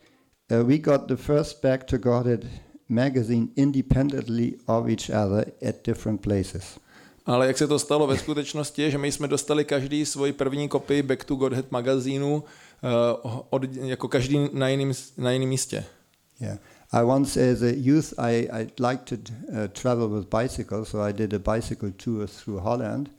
[0.51, 2.47] uh, we got the first Back to Godhead
[2.89, 6.79] magazine independently of each other at different places.
[7.27, 11.03] Ale jak se to stalo ve skutečnosti, že my jsme dostali každý svoji první kopii
[11.03, 15.85] Back to Godhead magazínu uh, od, jako každý na jiném, na jiném místě.
[16.41, 16.57] Yeah.
[16.93, 19.17] I once, as a youth, I, I liked to
[19.53, 23.11] uh, travel with bicycles, so I did a bicycle tour through Holland.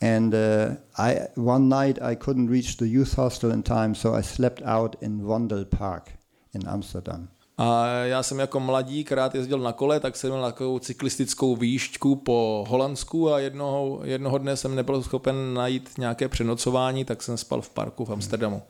[0.00, 4.22] And uh, I, one night I couldn't reach the youth hostel in time, so I
[4.22, 6.10] slept out in Wandel Park
[6.54, 7.28] in Amsterdam.
[7.58, 12.16] A já jsem jako mladík rád jezdil na kole, tak jsem měl takovou cyklistickou výšťku
[12.16, 17.60] po Holandsku a jednoho, jednoho dne jsem nebyl schopen najít nějaké přenocování, tak jsem spal
[17.60, 18.62] v parku v Amsterdamu.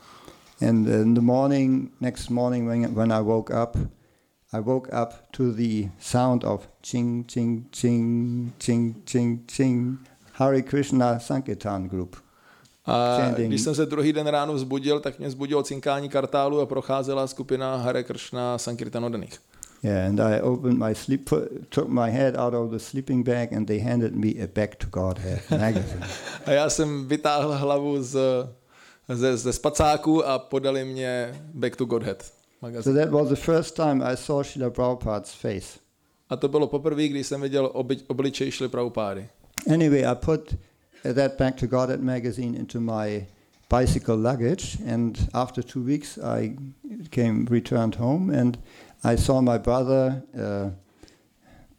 [0.61, 3.77] And in the morning, next morning, when, when I woke up,
[4.53, 9.99] I woke up to the sound of ching, ching, ching, ching, ching, ching,
[10.33, 12.17] Hare Krishna Sankirtan group.
[12.87, 13.49] A Chanting.
[13.49, 17.77] když jsem se druhý den ráno vzbudil, tak mě vzbudilo cinkání kartálu a procházela skupina
[17.77, 19.41] Hare Krishna Sankirtan oddaných.
[19.83, 21.31] Yeah, and I opened my sleep,
[21.69, 24.87] took my head out of the sleeping bag, and they handed me a Back to
[24.87, 26.07] Godhead magazine.
[26.47, 28.17] A já jsem vytáhl hlavu z,
[29.15, 32.95] ze, ze spacáku a podali mě Back to Godhead so magazín.
[32.95, 35.79] that was the first time I saw Srila Prabhupada's face.
[36.29, 39.29] A to bylo poprvé, když jsem viděl oby, obličej Šli Prabhupády.
[39.73, 40.55] Anyway, I put
[41.15, 43.27] that Back to Godhead magazine into my
[43.71, 46.57] bicycle luggage, and after two weeks, I
[47.11, 48.59] came returned home, and
[49.05, 50.71] I saw my brother uh,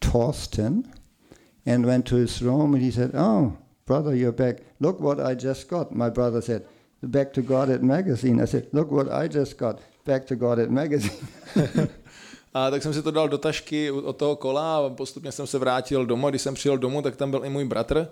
[0.00, 0.84] Torsten,
[1.66, 3.52] and went to his room, and he said, "Oh,
[3.86, 4.56] brother, you're back.
[4.80, 6.62] Look what I just got." My brother said,
[7.00, 9.80] "The Back to Godhead magazine." I said, "Look what I just got.
[10.06, 11.28] Back to Godhead magazine."
[12.54, 15.58] A tak jsem si to dal do tašky od toho kola a postupně jsem se
[15.58, 16.30] vrátil domů.
[16.30, 18.08] Když jsem přijel domů, tak tam byl i můj bratr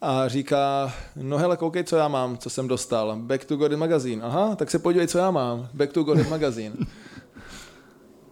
[0.00, 3.16] a říká, no hele, koukej, co já mám, co jsem dostal.
[3.16, 4.20] Back to Godhead magazín.
[4.24, 5.68] Aha, tak se podívej, co já mám.
[5.74, 6.76] Back to Godhead magazín.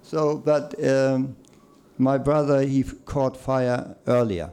[0.02, 1.36] So, but um,
[1.98, 4.50] my brother, he caught fire earlier,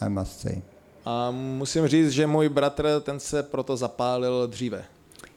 [0.00, 0.62] I must say.
[1.10, 4.84] A musím říct, že můj bratr, ten se proto zapálil dříve.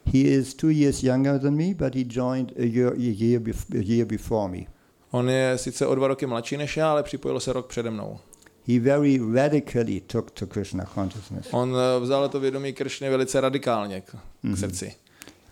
[0.05, 3.79] He is two years younger than me, but he joined a year, a year, bef-
[3.79, 4.65] a year before me.
[5.11, 8.17] On je sice o dva roky mladší než já, ale připojil se rok přede mnou.
[8.67, 14.01] He very radically took to Krishna consciousness, On eh, vzal to vědomí Kršny velice radikálně
[14.01, 14.15] k,
[14.53, 14.93] k srdci.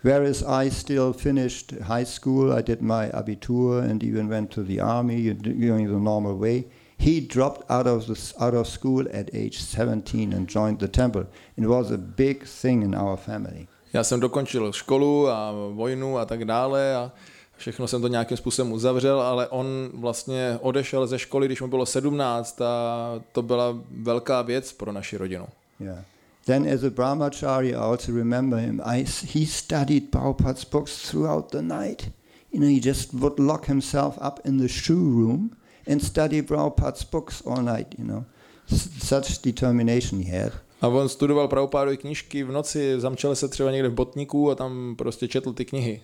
[0.03, 2.53] whereas I still finished high school.
[2.53, 6.37] I did my abitur and even went to the army, you d- going the normal
[6.39, 6.63] way.
[6.99, 11.25] He dropped out of the, out of school at age 17 and joined the temple.
[11.57, 13.67] It was a big thing in our family.
[13.93, 17.11] Já jsem dokončil školu a vojnu a tak dále a
[17.57, 21.85] všechno jsem to nějakým způsobem uzavřel, ale on vlastně odešel ze školy, když mu bylo
[21.85, 25.45] 17 a to byla velká věc pro naši rodinu.
[25.79, 26.03] Yeah.
[26.45, 28.81] Then, as a brahmachari, I also remember him.
[28.85, 32.11] I, he studied Prabhupada's books throughout the night.
[32.51, 35.51] You know, he just would lock himself up in the shoe room
[35.91, 38.23] and study Prabhupada's books all night, you know.
[38.71, 40.53] S- such determination he had.
[40.81, 44.95] A on studoval Prabhupádovy knížky v noci, zamčel se třeba někde v botníku a tam
[44.95, 46.01] prostě četl ty knihy.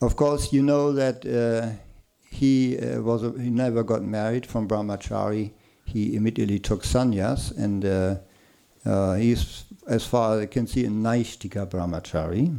[0.00, 1.30] Of course, you know that uh,
[2.40, 5.50] he uh, was a, he never got married from brahmachari.
[5.84, 7.90] He immediately took sannyas, and uh,
[8.86, 12.50] uh, he's, as far as I can see, a Naishtika brahmachari.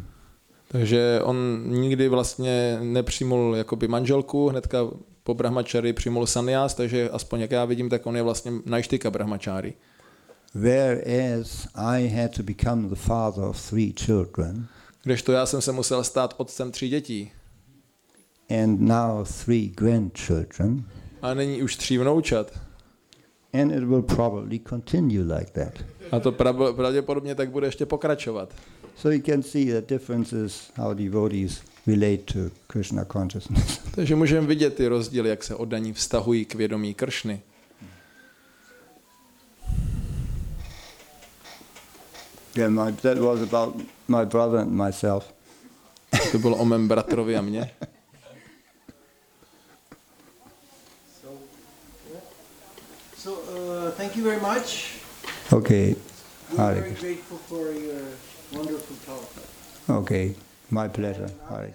[0.67, 4.77] Takže on nikdy vlastně nepřijmul jakoby manželku, hnedka
[5.23, 9.73] po brahmačary přijmul sanyas, takže aspoň jak já vidím, tak on je vlastně najštyka brahmačáry.
[10.55, 14.67] Whereas I had to become the father of three children,
[15.03, 17.31] Kdežto já jsem se musel stát otcem tří dětí
[18.49, 20.83] and now three grandchildren,
[21.21, 22.59] a nyní už tří vnoučat.
[23.53, 25.73] and it will probably continue like that.
[26.11, 28.53] A to prav- pravděpodobně tak bude ještě pokračovat.
[28.95, 33.79] So you can see the differences how devotees relate to Krishna consciousness.
[33.95, 37.41] Takže můžeme vidět ty rozdíly, jak se oddaní vztahují k vědomí Kršny.
[42.55, 45.33] yeah, my, that was about my brother and myself.
[46.31, 47.71] To bylo o mém bratrovi a mně.
[53.17, 54.93] So uh, thank you very much.
[55.51, 55.95] Okay,
[56.57, 58.01] We're very grateful for your
[58.51, 59.29] wonderful talk.
[59.99, 60.35] Okay,
[60.71, 61.29] my pleasure.
[61.49, 61.73] Hare.